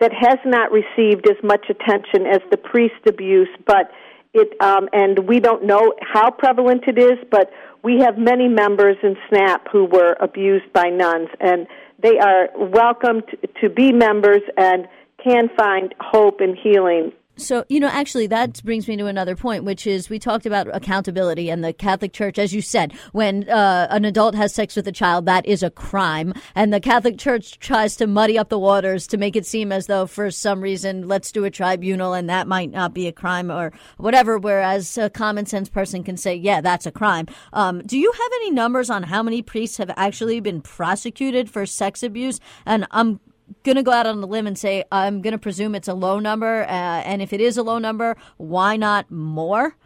that 0.00 0.12
has 0.12 0.38
not 0.46 0.72
received 0.72 1.28
as 1.28 1.36
much 1.42 1.66
attention 1.68 2.26
as 2.26 2.40
the 2.50 2.56
priest 2.56 3.06
abuse, 3.06 3.48
but 3.66 3.90
it, 4.32 4.60
um, 4.62 4.88
and 4.92 5.28
we 5.28 5.38
don't 5.38 5.64
know 5.64 5.92
how 6.00 6.30
prevalent 6.30 6.84
it 6.86 6.98
is, 6.98 7.18
but 7.30 7.50
we 7.82 7.98
have 8.00 8.16
many 8.16 8.48
members 8.48 8.96
in 9.02 9.14
SNAP 9.28 9.68
who 9.70 9.84
were 9.84 10.16
abused 10.20 10.72
by 10.72 10.88
nuns, 10.88 11.28
and 11.40 11.66
they 12.02 12.18
are 12.18 12.48
welcome 12.56 13.20
to, 13.30 13.48
to 13.60 13.68
be 13.68 13.92
members 13.92 14.42
and 14.56 14.88
can 15.22 15.50
find 15.56 15.94
hope 16.00 16.40
and 16.40 16.56
healing 16.56 17.12
so, 17.36 17.64
you 17.68 17.80
know, 17.80 17.88
actually, 17.88 18.26
that 18.28 18.62
brings 18.64 18.86
me 18.86 18.96
to 18.96 19.06
another 19.06 19.34
point, 19.34 19.64
which 19.64 19.86
is 19.86 20.08
we 20.08 20.18
talked 20.18 20.46
about 20.46 20.74
accountability 20.74 21.50
and 21.50 21.64
the 21.64 21.72
Catholic 21.72 22.12
Church, 22.12 22.38
as 22.38 22.54
you 22.54 22.62
said, 22.62 22.92
when 23.12 23.48
uh, 23.48 23.88
an 23.90 24.04
adult 24.04 24.34
has 24.34 24.54
sex 24.54 24.76
with 24.76 24.86
a 24.86 24.92
child, 24.92 25.26
that 25.26 25.44
is 25.46 25.62
a 25.62 25.70
crime. 25.70 26.32
And 26.54 26.72
the 26.72 26.80
Catholic 26.80 27.18
Church 27.18 27.58
tries 27.58 27.96
to 27.96 28.06
muddy 28.06 28.38
up 28.38 28.50
the 28.50 28.58
waters 28.58 29.06
to 29.08 29.16
make 29.16 29.34
it 29.34 29.46
seem 29.46 29.72
as 29.72 29.86
though, 29.86 30.06
for 30.06 30.30
some 30.30 30.60
reason, 30.60 31.08
let's 31.08 31.32
do 31.32 31.44
a 31.44 31.50
tribunal 31.50 32.12
and 32.12 32.28
that 32.28 32.46
might 32.46 32.70
not 32.70 32.94
be 32.94 33.08
a 33.08 33.12
crime 33.12 33.50
or 33.50 33.72
whatever. 33.96 34.38
Whereas 34.38 34.96
a 34.96 35.10
common 35.10 35.46
sense 35.46 35.68
person 35.68 36.04
can 36.04 36.16
say, 36.16 36.34
yeah, 36.36 36.60
that's 36.60 36.86
a 36.86 36.92
crime. 36.92 37.26
Um, 37.52 37.82
do 37.82 37.98
you 37.98 38.12
have 38.12 38.30
any 38.36 38.50
numbers 38.52 38.90
on 38.90 39.02
how 39.04 39.22
many 39.22 39.42
priests 39.42 39.78
have 39.78 39.90
actually 39.96 40.40
been 40.40 40.60
prosecuted 40.60 41.50
for 41.50 41.66
sex 41.66 42.02
abuse? 42.02 42.38
And 42.64 42.86
I'm 42.90 43.20
going 43.62 43.76
to 43.76 43.82
go 43.82 43.92
out 43.92 44.06
on 44.06 44.22
a 44.22 44.26
limb 44.26 44.46
and 44.46 44.58
say 44.58 44.84
I'm 44.90 45.22
going 45.22 45.32
to 45.32 45.38
presume 45.38 45.74
it's 45.74 45.88
a 45.88 45.94
low 45.94 46.18
number, 46.18 46.62
uh, 46.62 46.66
and 46.68 47.22
if 47.22 47.32
it 47.32 47.40
is 47.40 47.56
a 47.56 47.62
low 47.62 47.78
number, 47.78 48.16
why 48.36 48.76
not 48.76 49.10
more? 49.10 49.76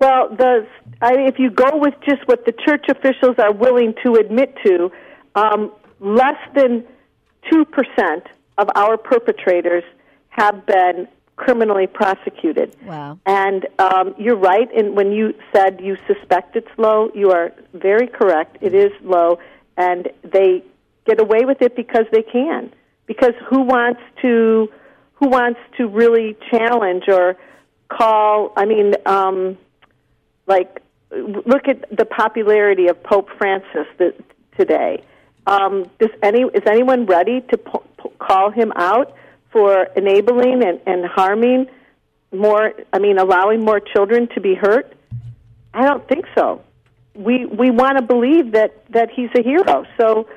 Well, 0.00 0.28
the 0.36 0.66
I, 1.02 1.14
if 1.14 1.38
you 1.38 1.50
go 1.50 1.70
with 1.74 1.94
just 2.08 2.26
what 2.26 2.44
the 2.44 2.52
church 2.52 2.86
officials 2.88 3.36
are 3.38 3.52
willing 3.52 3.94
to 4.04 4.14
admit 4.14 4.54
to, 4.64 4.92
um, 5.34 5.72
less 6.00 6.38
than 6.54 6.84
two 7.50 7.64
percent 7.64 8.24
of 8.58 8.68
our 8.76 8.96
perpetrators 8.96 9.84
have 10.28 10.64
been 10.66 11.08
criminally 11.34 11.88
prosecuted. 11.88 12.76
Wow! 12.84 13.18
And 13.26 13.66
um, 13.80 14.14
you're 14.18 14.36
right. 14.36 14.68
And 14.76 14.96
when 14.96 15.10
you 15.10 15.34
said 15.52 15.80
you 15.80 15.96
suspect 16.06 16.54
it's 16.54 16.70
low, 16.76 17.10
you 17.14 17.32
are 17.32 17.52
very 17.74 18.06
correct. 18.06 18.58
It 18.60 18.74
is 18.74 18.92
low, 19.02 19.40
and 19.76 20.08
they 20.22 20.62
get 21.08 21.20
away 21.20 21.44
with 21.44 21.62
it 21.62 21.74
because 21.74 22.04
they 22.12 22.22
can. 22.22 22.72
Because 23.06 23.34
who 23.48 23.62
wants 23.62 24.00
to 24.22 24.68
who 25.14 25.28
wants 25.28 25.58
to 25.78 25.88
really 25.88 26.36
challenge 26.50 27.04
or 27.08 27.36
call? 27.88 28.52
I 28.56 28.66
mean, 28.66 28.94
um, 29.06 29.56
like 30.46 30.82
look 31.10 31.66
at 31.68 31.96
the 31.96 32.04
popularity 32.04 32.88
of 32.88 33.02
Pope 33.02 33.28
Francis 33.38 33.86
today. 34.56 35.02
Um, 35.46 35.90
does 35.98 36.10
any 36.22 36.42
is 36.42 36.62
anyone 36.66 37.06
ready 37.06 37.40
to 37.40 37.56
po- 37.56 37.84
po- 37.96 38.12
call 38.18 38.50
him 38.50 38.72
out 38.76 39.14
for 39.50 39.84
enabling 39.96 40.62
and, 40.62 40.78
and 40.86 41.06
harming 41.06 41.68
more? 42.32 42.74
I 42.92 42.98
mean, 42.98 43.18
allowing 43.18 43.64
more 43.64 43.80
children 43.80 44.28
to 44.34 44.40
be 44.40 44.54
hurt. 44.54 44.92
I 45.72 45.86
don't 45.86 46.06
think 46.06 46.26
so. 46.36 46.62
We 47.14 47.46
we 47.46 47.70
want 47.70 47.96
to 47.96 48.02
believe 48.04 48.52
that 48.52 48.84
that 48.90 49.08
he's 49.10 49.30
a 49.34 49.42
hero. 49.42 49.86
So 49.98 50.28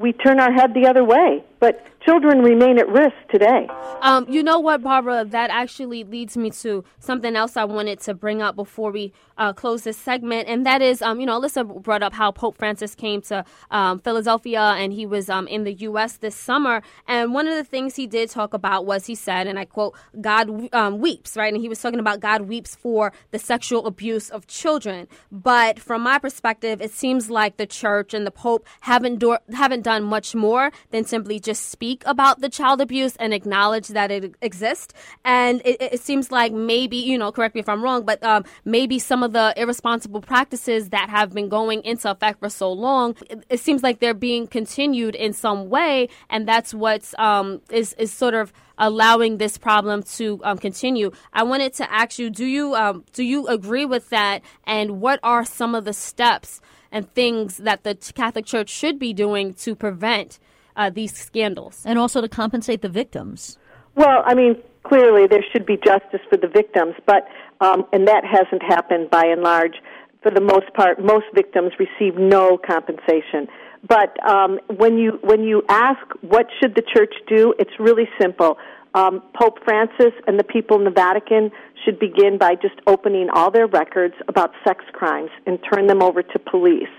we 0.00 0.14
turn 0.14 0.40
our 0.40 0.50
head 0.50 0.72
the 0.74 0.86
other 0.86 1.04
way. 1.04 1.44
But 1.60 1.84
children 2.04 2.42
remain 2.42 2.78
at 2.78 2.88
risk 2.88 3.14
today. 3.30 3.68
Um, 4.00 4.26
you 4.28 4.42
know 4.42 4.58
what, 4.58 4.82
Barbara? 4.82 5.24
That 5.24 5.50
actually 5.50 6.04
leads 6.04 6.36
me 6.36 6.50
to 6.62 6.84
something 6.98 7.36
else 7.36 7.56
I 7.56 7.64
wanted 7.64 8.00
to 8.00 8.14
bring 8.14 8.42
up 8.42 8.56
before 8.56 8.90
we 8.90 9.12
uh, 9.36 9.52
close 9.52 9.82
this 9.82 9.96
segment, 9.96 10.48
and 10.48 10.66
that 10.66 10.82
is, 10.82 11.02
um, 11.02 11.20
you 11.20 11.26
know, 11.26 11.40
Alyssa 11.40 11.82
brought 11.82 12.02
up 12.02 12.12
how 12.14 12.30
Pope 12.30 12.56
Francis 12.58 12.94
came 12.94 13.22
to 13.22 13.44
um, 13.70 13.98
Philadelphia 14.00 14.60
and 14.60 14.92
he 14.92 15.06
was 15.06 15.30
um, 15.30 15.46
in 15.48 15.64
the 15.64 15.72
U.S. 15.74 16.16
this 16.16 16.34
summer, 16.34 16.82
and 17.06 17.32
one 17.32 17.46
of 17.46 17.54
the 17.54 17.64
things 17.64 17.96
he 17.96 18.06
did 18.06 18.30
talk 18.30 18.54
about 18.54 18.86
was 18.86 19.06
he 19.06 19.14
said, 19.14 19.46
and 19.46 19.58
I 19.58 19.64
quote, 19.64 19.94
"God 20.20 20.72
um, 20.74 20.98
weeps," 20.98 21.36
right, 21.36 21.52
and 21.52 21.60
he 21.62 21.68
was 21.68 21.80
talking 21.80 22.00
about 22.00 22.20
God 22.20 22.42
weeps 22.42 22.74
for 22.74 23.12
the 23.30 23.38
sexual 23.38 23.86
abuse 23.86 24.30
of 24.30 24.46
children. 24.46 25.08
But 25.30 25.78
from 25.78 26.02
my 26.02 26.18
perspective, 26.18 26.80
it 26.80 26.90
seems 26.90 27.30
like 27.30 27.56
the 27.56 27.66
church 27.66 28.14
and 28.14 28.26
the 28.26 28.30
Pope 28.30 28.66
haven't 28.80 29.18
do- 29.18 29.38
haven't 29.52 29.82
done 29.82 30.02
much 30.02 30.34
more 30.34 30.72
than 30.90 31.04
simply 31.04 31.38
just 31.38 31.50
just 31.50 31.68
speak 31.90 32.02
about 32.06 32.40
the 32.40 32.48
child 32.48 32.80
abuse 32.80 33.16
and 33.16 33.34
acknowledge 33.34 33.88
that 33.88 34.12
it 34.12 34.34
exists. 34.42 34.94
And 35.24 35.60
it, 35.64 35.82
it 35.94 36.00
seems 36.00 36.30
like 36.30 36.52
maybe, 36.52 36.96
you 36.96 37.18
know, 37.18 37.32
correct 37.32 37.56
me 37.56 37.60
if 37.60 37.68
I'm 37.68 37.82
wrong, 37.82 38.04
but 38.04 38.22
um, 38.22 38.44
maybe 38.64 39.00
some 39.00 39.24
of 39.24 39.32
the 39.32 39.52
irresponsible 39.56 40.20
practices 40.20 40.90
that 40.90 41.10
have 41.10 41.32
been 41.32 41.48
going 41.48 41.82
into 41.82 42.08
effect 42.08 42.38
for 42.38 42.48
so 42.48 42.72
long, 42.72 43.16
it, 43.28 43.44
it 43.48 43.60
seems 43.60 43.82
like 43.82 43.98
they're 43.98 44.14
being 44.14 44.46
continued 44.46 45.16
in 45.16 45.32
some 45.32 45.68
way, 45.68 46.08
and 46.28 46.46
that's 46.46 46.72
what's 46.72 47.12
um, 47.18 47.60
is 47.70 47.94
is 47.94 48.12
sort 48.12 48.34
of 48.34 48.52
allowing 48.78 49.38
this 49.38 49.58
problem 49.58 50.02
to 50.02 50.40
um, 50.44 50.58
continue. 50.58 51.10
I 51.32 51.42
wanted 51.42 51.72
to 51.74 51.92
ask 51.92 52.20
you: 52.20 52.30
Do 52.30 52.46
you 52.46 52.74
um, 52.76 53.04
do 53.12 53.24
you 53.24 53.48
agree 53.48 53.84
with 53.84 54.10
that? 54.10 54.42
And 54.64 55.00
what 55.00 55.18
are 55.24 55.44
some 55.44 55.74
of 55.74 55.84
the 55.84 55.92
steps 55.92 56.60
and 56.92 57.12
things 57.14 57.56
that 57.58 57.82
the 57.82 57.94
Catholic 58.14 58.46
Church 58.46 58.68
should 58.68 58.98
be 58.98 59.12
doing 59.12 59.54
to 59.54 59.74
prevent 59.74 60.38
uh, 60.76 60.90
these 60.90 61.16
scandals, 61.16 61.82
and 61.86 61.98
also 61.98 62.20
to 62.20 62.28
compensate 62.28 62.82
the 62.82 62.88
victims? 62.88 63.58
Well, 63.94 64.22
I 64.24 64.34
mean, 64.34 64.56
clearly 64.84 65.26
there 65.26 65.44
should 65.52 65.66
be 65.66 65.76
justice 65.76 66.20
for 66.28 66.36
the 66.36 66.48
victims, 66.48 66.94
but 67.06 67.26
um, 67.60 67.84
and 67.92 68.08
that 68.08 68.24
hasn't 68.24 68.62
happened 68.62 69.10
by 69.10 69.24
and 69.26 69.42
large. 69.42 69.74
For 70.22 70.30
the 70.30 70.40
most 70.40 70.72
part, 70.74 71.02
most 71.02 71.26
victims 71.34 71.72
receive 71.78 72.16
no 72.18 72.58
compensation. 72.58 73.48
But 73.86 74.16
um, 74.28 74.58
when 74.76 74.98
you 74.98 75.18
when 75.22 75.42
you 75.44 75.62
ask 75.68 76.00
what 76.20 76.46
should 76.60 76.74
the 76.74 76.82
church 76.82 77.14
do, 77.28 77.54
it's 77.58 77.72
really 77.78 78.08
simple. 78.20 78.58
Um, 78.94 79.22
Pope 79.40 79.62
Francis 79.64 80.12
and 80.26 80.38
the 80.38 80.44
people 80.44 80.76
in 80.76 80.84
the 80.84 80.90
Vatican 80.90 81.50
should 81.84 81.98
begin 81.98 82.38
by 82.38 82.56
just 82.56 82.74
opening 82.86 83.28
all 83.32 83.50
their 83.50 83.68
records 83.68 84.14
about 84.26 84.50
sex 84.66 84.84
crimes 84.92 85.30
and 85.46 85.58
turn 85.72 85.86
them 85.86 86.02
over 86.02 86.22
to 86.22 86.38
police. 86.38 86.90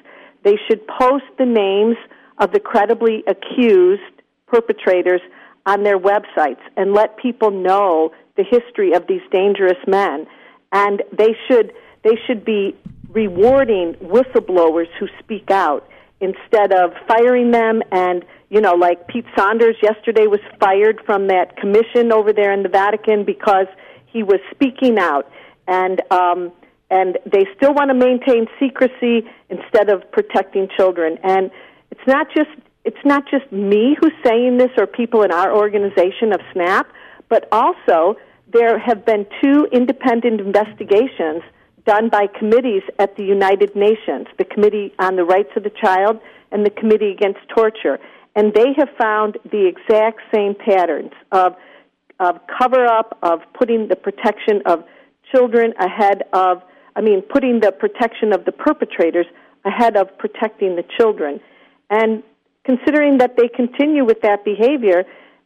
They 0.43 0.57
should 0.67 0.87
post 0.87 1.25
the 1.37 1.45
names 1.45 1.97
of 2.41 2.51
the 2.51 2.59
credibly 2.59 3.23
accused 3.27 4.01
perpetrators 4.47 5.21
on 5.65 5.83
their 5.83 5.97
websites 5.97 6.59
and 6.75 6.93
let 6.93 7.15
people 7.17 7.51
know 7.51 8.11
the 8.35 8.43
history 8.43 8.93
of 8.93 9.05
these 9.07 9.21
dangerous 9.31 9.77
men. 9.87 10.25
And 10.73 11.03
they 11.17 11.35
should 11.47 11.71
they 12.03 12.17
should 12.25 12.43
be 12.43 12.75
rewarding 13.09 13.93
whistleblowers 14.01 14.87
who 14.99 15.07
speak 15.19 15.51
out 15.51 15.87
instead 16.19 16.73
of 16.73 16.93
firing 17.07 17.51
them. 17.51 17.83
And 17.91 18.25
you 18.49 18.59
know 18.59 18.73
like 18.73 19.07
Pete 19.07 19.25
Saunders 19.37 19.75
yesterday 19.83 20.25
was 20.25 20.39
fired 20.59 20.99
from 21.05 21.27
that 21.27 21.57
commission 21.57 22.11
over 22.11 22.33
there 22.33 22.51
in 22.51 22.63
the 22.63 22.69
Vatican 22.69 23.23
because 23.23 23.67
he 24.07 24.23
was 24.23 24.39
speaking 24.51 24.97
out. 24.97 25.31
And 25.67 26.01
um 26.09 26.51
and 26.89 27.19
they 27.25 27.45
still 27.55 27.73
want 27.73 27.89
to 27.89 27.93
maintain 27.93 28.47
secrecy 28.59 29.29
instead 29.49 29.89
of 29.89 30.11
protecting 30.11 30.67
children. 30.75 31.17
And 31.23 31.51
it's 31.91 32.07
not 32.07 32.27
just 32.35 32.49
it's 32.83 33.05
not 33.05 33.23
just 33.29 33.51
me 33.51 33.95
who's 33.99 34.13
saying 34.25 34.57
this 34.57 34.71
or 34.77 34.87
people 34.87 35.21
in 35.21 35.31
our 35.31 35.55
organization 35.55 36.33
of 36.33 36.41
SNAP 36.53 36.87
but 37.29 37.47
also 37.51 38.17
there 38.51 38.77
have 38.79 39.05
been 39.05 39.25
two 39.41 39.67
independent 39.71 40.41
investigations 40.41 41.43
done 41.85 42.09
by 42.09 42.27
committees 42.27 42.83
at 42.99 43.15
the 43.17 43.23
United 43.23 43.75
Nations, 43.75 44.27
the 44.37 44.45
Committee 44.45 44.93
on 44.99 45.15
the 45.15 45.23
Rights 45.23 45.51
of 45.55 45.63
the 45.63 45.71
Child 45.83 46.19
and 46.51 46.65
the 46.65 46.69
Committee 46.69 47.11
Against 47.11 47.39
Torture. 47.55 47.97
And 48.35 48.53
they 48.53 48.73
have 48.77 48.89
found 48.99 49.37
the 49.51 49.67
exact 49.67 50.19
same 50.33 50.55
patterns 50.55 51.11
of, 51.31 51.55
of 52.19 52.39
cover 52.59 52.85
up, 52.85 53.17
of 53.23 53.39
putting 53.53 53.87
the 53.87 53.95
protection 53.95 54.61
of 54.65 54.83
children 55.33 55.73
ahead 55.79 56.23
of, 56.33 56.61
I 56.95 57.01
mean, 57.01 57.21
putting 57.21 57.59
the 57.61 57.71
protection 57.71 58.33
of 58.33 58.45
the 58.45 58.51
perpetrators 58.51 59.25
ahead 59.65 59.97
of 59.97 60.17
protecting 60.17 60.75
the 60.75 60.83
children. 60.97 61.39
And 61.91 62.23
considering 62.65 63.19
that 63.19 63.35
they 63.37 63.47
continue 63.47 64.03
with 64.05 64.21
that 64.21 64.43
behavior, 64.43 65.03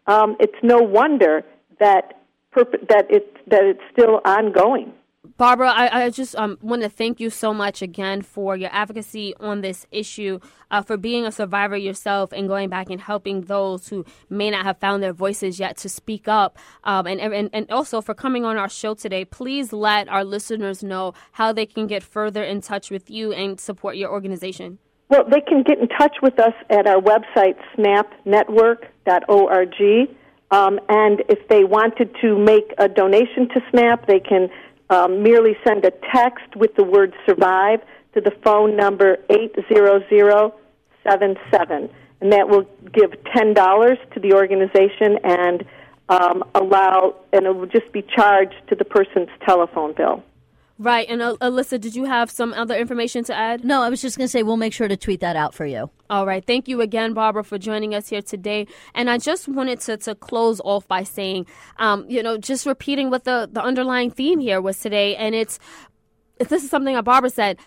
um, 0.08 0.38
it's 0.39 0.55
no 0.63 0.77
wonder 0.77 1.43
that, 1.79 2.21
perp- 2.55 2.88
that, 2.88 3.05
it, 3.10 3.36
that 3.47 3.63
it's 3.63 3.81
still 3.91 4.21
ongoing. 4.23 4.93
Barbara, 5.38 5.71
I, 5.71 6.03
I 6.03 6.10
just 6.12 6.36
um, 6.36 6.58
want 6.62 6.84
to 6.84 6.89
thank 6.89 7.19
you 7.19 7.31
so 7.31 7.51
much 7.51 7.81
again 7.81 8.21
for 8.21 8.55
your 8.55 8.69
advocacy 8.71 9.34
on 9.39 9.62
this 9.62 9.88
issue, 9.91 10.39
uh, 10.69 10.84
for 10.84 10.97
being 10.97 11.25
a 11.25 11.31
survivor 11.31 11.75
yourself 11.75 12.31
and 12.31 12.47
going 12.47 12.69
back 12.69 12.91
and 12.91 13.01
helping 13.01 13.41
those 13.41 13.88
who 13.89 14.05
may 14.29 14.51
not 14.51 14.63
have 14.63 14.77
found 14.77 15.01
their 15.01 15.13
voices 15.13 15.60
yet 15.60 15.77
to 15.77 15.89
speak 15.89 16.27
up, 16.27 16.58
um, 16.84 17.08
and, 17.08 17.19
and, 17.19 17.49
and 17.51 17.71
also 17.71 18.01
for 18.01 18.13
coming 18.13 18.45
on 18.45 18.55
our 18.55 18.69
show 18.69 18.93
today. 18.93 19.25
Please 19.25 19.73
let 19.73 20.08
our 20.08 20.23
listeners 20.23 20.84
know 20.84 21.13
how 21.34 21.51
they 21.51 21.65
can 21.65 21.88
get 21.88 22.03
further 22.03 22.43
in 22.43 22.62
touch 22.62 22.91
with 22.91 23.10
you 23.10 23.34
and 23.34 23.60
support 23.60 23.97
your 23.97 24.12
organization. 24.12 24.77
Well, 25.09 25.25
they 25.29 25.41
can 25.41 25.61
get 25.63 25.79
in 25.79 25.87
touch 25.87 26.17
with 26.21 26.39
us 26.39 26.53
at 26.69 26.85
our 26.87 26.99
website, 26.99 27.55
snapnetwork.org. 27.77 30.09
Um, 30.51 30.79
and 30.89 31.23
if 31.27 31.47
they 31.47 31.63
wanted 31.63 32.15
to 32.21 32.37
make 32.37 32.71
a 32.77 32.87
donation 32.87 33.49
to 33.49 33.59
SNAP, 33.71 34.05
they 34.07 34.19
can 34.19 34.51
um, 34.89 35.23
merely 35.23 35.57
send 35.65 35.83
a 35.85 35.91
text 36.13 36.55
with 36.55 36.75
the 36.75 36.83
word 36.83 37.15
survive 37.25 37.81
to 38.13 38.21
the 38.21 38.29
phone 38.43 38.75
number 38.75 39.17
80077. 39.29 41.89
And 42.21 42.31
that 42.31 42.47
will 42.47 42.67
give 42.93 43.09
$10 43.35 44.13
to 44.13 44.19
the 44.19 44.33
organization 44.33 45.17
and 45.23 45.65
um, 46.09 46.43
allow, 46.55 47.15
and 47.33 47.45
it 47.45 47.55
will 47.55 47.67
just 47.67 47.91
be 47.91 48.01
charged 48.01 48.55
to 48.69 48.75
the 48.75 48.85
person's 48.85 49.29
telephone 49.45 49.93
bill. 49.93 50.23
Right. 50.77 51.07
And 51.09 51.21
uh, 51.21 51.38
Alyssa, 51.39 51.79
did 51.79 51.95
you 51.95 52.03
have 52.03 52.29
some 52.29 52.53
other 52.53 52.75
information 52.75 53.23
to 53.25 53.33
add? 53.33 53.63
No, 53.63 53.81
I 53.81 53.89
was 53.89 54.01
just 54.01 54.17
going 54.17 54.25
to 54.25 54.31
say 54.31 54.43
we'll 54.43 54.57
make 54.57 54.73
sure 54.73 54.89
to 54.89 54.97
tweet 54.97 55.21
that 55.21 55.38
out 55.38 55.53
for 55.53 55.65
you. 55.65 55.89
All 56.09 56.25
right. 56.25 56.45
Thank 56.45 56.67
you 56.67 56.81
again, 56.81 57.13
Barbara, 57.13 57.45
for 57.45 57.57
joining 57.57 57.95
us 57.95 58.09
here 58.09 58.21
today. 58.21 58.67
And 58.93 59.09
I 59.09 59.17
just 59.17 59.47
wanted 59.47 59.79
to, 59.81 59.95
to 59.97 60.15
close 60.15 60.59
off 60.65 60.85
by 60.88 61.03
saying, 61.03 61.47
um, 61.77 62.05
you 62.09 62.21
know, 62.21 62.38
just 62.38 62.65
repeating 62.65 63.09
what 63.09 63.23
the, 63.23 63.49
the 63.51 63.63
underlying 63.63 64.11
theme 64.11 64.39
here 64.39 64.59
was 64.59 64.77
today. 64.77 65.15
And 65.15 65.33
it's, 65.33 65.59
this 66.39 66.63
is 66.63 66.69
something 66.69 66.93
that 66.93 67.05
Barbara 67.05 67.29
said 67.29 67.57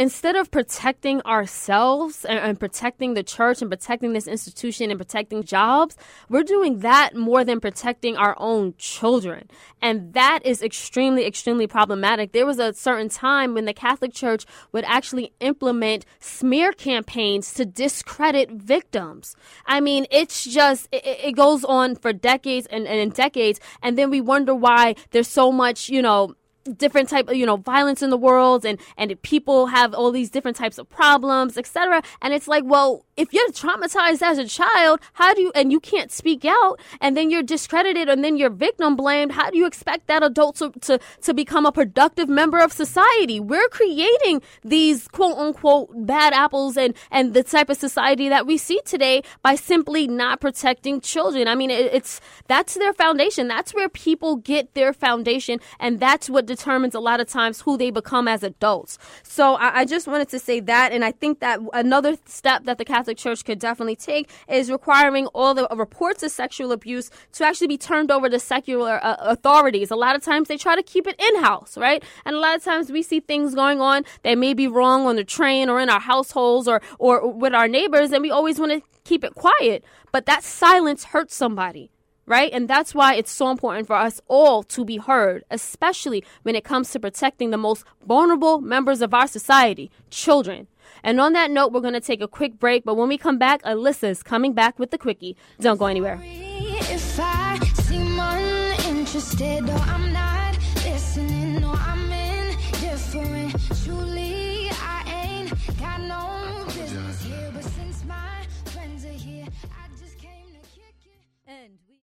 instead 0.00 0.34
of 0.34 0.50
protecting 0.50 1.20
ourselves 1.22 2.24
and, 2.24 2.38
and, 2.38 2.58
protecting 2.58 3.12
the 3.12 3.22
church 3.22 3.60
and 3.60 3.70
protecting 3.70 4.14
this 4.14 4.26
institution 4.26 4.90
and 4.90 4.98
protecting 4.98 5.42
jobs, 5.42 5.94
we're 6.30 6.42
doing 6.42 6.78
that 6.78 7.14
more 7.14 7.44
than 7.44 7.60
protecting 7.60 8.16
our 8.16 8.34
own 8.38 8.72
children. 8.78 9.46
And 9.82 10.14
that 10.14 10.40
is 10.42 10.62
extremely, 10.62 11.26
extremely 11.26 11.66
problematic. 11.66 12.32
There 12.32 12.46
was 12.46 12.58
a 12.58 12.72
certain 12.72 13.10
time 13.10 13.52
when 13.52 13.66
the 13.66 13.74
Catholic 13.74 14.14
Church 14.14 14.46
would 14.72 14.84
actually 14.84 15.34
implement 15.40 16.06
smear 16.18 16.72
campaigns 16.72 17.52
to 17.54 17.66
discredit 17.66 18.50
victims. 18.50 19.36
I 19.66 19.80
mean, 19.80 20.06
it's 20.10 20.46
just, 20.46 20.88
it, 20.92 21.04
it 21.04 21.36
goes 21.36 21.62
on 21.62 21.94
for 21.94 22.14
decades 22.14 22.66
and, 22.70 22.86
and 22.86 23.12
decades. 23.12 23.60
And 23.82 23.98
then 23.98 24.08
we 24.08 24.22
wonder 24.22 24.54
why 24.54 24.94
there's 25.10 25.28
so 25.28 25.52
much, 25.52 25.90
you 25.90 26.00
know, 26.00 26.36
different 26.76 27.08
type 27.08 27.28
of 27.28 27.36
you 27.36 27.46
know 27.46 27.56
violence 27.56 28.02
in 28.02 28.10
the 28.10 28.16
world 28.16 28.64
and 28.64 28.78
and 28.96 29.20
people 29.22 29.66
have 29.66 29.94
all 29.94 30.10
these 30.10 30.30
different 30.30 30.56
types 30.56 30.78
of 30.78 30.88
problems 30.88 31.56
etc 31.56 32.02
and 32.20 32.34
it's 32.34 32.46
like 32.46 32.64
well 32.64 33.04
if 33.20 33.32
you're 33.34 33.50
traumatized 33.50 34.22
as 34.22 34.38
a 34.38 34.46
child 34.46 35.00
how 35.12 35.34
do 35.34 35.42
you 35.42 35.52
and 35.54 35.70
you 35.70 35.80
can't 35.80 36.10
speak 36.10 36.44
out 36.44 36.80
and 37.00 37.16
then 37.16 37.30
you're 37.30 37.42
discredited 37.42 38.08
and 38.08 38.24
then 38.24 38.36
you're 38.36 38.50
victim 38.50 38.96
blamed 38.96 39.32
how 39.32 39.50
do 39.50 39.58
you 39.58 39.66
expect 39.66 40.06
that 40.06 40.22
adult 40.22 40.56
to 40.56 40.70
to, 40.80 40.98
to 41.20 41.34
become 41.34 41.66
a 41.66 41.72
productive 41.72 42.28
member 42.28 42.58
of 42.58 42.72
society? 42.72 43.38
We're 43.40 43.68
creating 43.68 44.42
these 44.64 45.08
quote 45.08 45.36
unquote 45.36 45.88
bad 46.06 46.32
apples 46.32 46.76
and 46.76 46.94
and 47.10 47.34
the 47.34 47.42
type 47.42 47.68
of 47.68 47.76
society 47.76 48.28
that 48.28 48.46
we 48.46 48.56
see 48.56 48.80
today 48.84 49.22
by 49.42 49.54
simply 49.54 50.06
not 50.08 50.40
protecting 50.40 51.00
children. 51.00 51.48
I 51.48 51.54
mean 51.54 51.70
it, 51.70 51.92
it's 51.92 52.20
that's 52.48 52.74
their 52.74 52.92
foundation. 52.92 53.48
That's 53.48 53.74
where 53.74 53.88
people 53.88 54.36
get 54.36 54.74
their 54.74 54.92
foundation 54.92 55.60
and 55.78 56.00
that's 56.00 56.30
what 56.30 56.46
determines 56.46 56.94
a 56.94 57.00
lot 57.00 57.20
of 57.20 57.28
times 57.28 57.60
who 57.60 57.76
they 57.76 57.90
become 57.90 58.28
as 58.28 58.42
adults. 58.42 58.98
So 59.22 59.54
I, 59.54 59.80
I 59.80 59.84
just 59.84 60.06
wanted 60.06 60.28
to 60.30 60.38
say 60.38 60.60
that, 60.60 60.92
and 60.92 61.04
I 61.04 61.12
think 61.12 61.40
that 61.40 61.60
another 61.72 62.16
step 62.26 62.64
that 62.64 62.78
the 62.78 62.84
Catholic 62.84 63.09
Church 63.14 63.44
could 63.44 63.58
definitely 63.58 63.96
take 63.96 64.28
is 64.48 64.70
requiring 64.70 65.26
all 65.28 65.54
the 65.54 65.66
reports 65.74 66.22
of 66.22 66.30
sexual 66.30 66.72
abuse 66.72 67.10
to 67.32 67.44
actually 67.44 67.66
be 67.66 67.78
turned 67.78 68.10
over 68.10 68.28
to 68.28 68.38
secular 68.38 69.00
uh, 69.02 69.16
authorities. 69.20 69.90
A 69.90 69.96
lot 69.96 70.16
of 70.16 70.22
times 70.22 70.48
they 70.48 70.56
try 70.56 70.76
to 70.76 70.82
keep 70.82 71.06
it 71.06 71.20
in 71.20 71.42
house, 71.42 71.76
right? 71.76 72.02
And 72.24 72.36
a 72.36 72.38
lot 72.38 72.56
of 72.56 72.64
times 72.64 72.90
we 72.90 73.02
see 73.02 73.20
things 73.20 73.54
going 73.54 73.80
on 73.80 74.04
that 74.22 74.38
may 74.38 74.54
be 74.54 74.66
wrong 74.66 75.06
on 75.06 75.16
the 75.16 75.24
train 75.24 75.68
or 75.68 75.80
in 75.80 75.88
our 75.88 76.00
households 76.00 76.68
or 76.68 76.80
or 76.98 77.30
with 77.30 77.54
our 77.54 77.68
neighbors, 77.68 78.12
and 78.12 78.22
we 78.22 78.30
always 78.30 78.58
want 78.58 78.72
to 78.72 78.82
keep 79.04 79.24
it 79.24 79.34
quiet. 79.34 79.84
But 80.12 80.26
that 80.26 80.42
silence 80.42 81.04
hurts 81.04 81.34
somebody 81.34 81.90
right? 82.30 82.52
And 82.52 82.68
that's 82.68 82.94
why 82.94 83.14
it's 83.14 83.32
so 83.32 83.50
important 83.50 83.88
for 83.88 83.96
us 83.96 84.20
all 84.28 84.62
to 84.62 84.84
be 84.84 84.98
heard, 84.98 85.42
especially 85.50 86.24
when 86.44 86.54
it 86.54 86.62
comes 86.62 86.92
to 86.92 87.00
protecting 87.00 87.50
the 87.50 87.56
most 87.56 87.84
vulnerable 88.06 88.60
members 88.60 89.02
of 89.02 89.12
our 89.12 89.26
society, 89.26 89.90
children. 90.10 90.68
And 91.02 91.20
on 91.20 91.32
that 91.34 91.50
note, 91.50 91.72
we're 91.72 91.80
going 91.80 91.94
to 91.94 92.00
take 92.00 92.20
a 92.20 92.28
quick 92.28 92.58
break, 92.58 92.84
but 92.84 92.94
when 92.96 93.08
we 93.08 93.18
come 93.18 93.38
back, 93.38 93.62
Alyssa's 93.62 94.22
coming 94.22 94.52
back 94.52 94.78
with 94.78 94.90
the 94.90 94.98
quickie. 94.98 95.36
Don't 95.60 95.78
go 95.78 95.86
anywhere. 95.86 96.20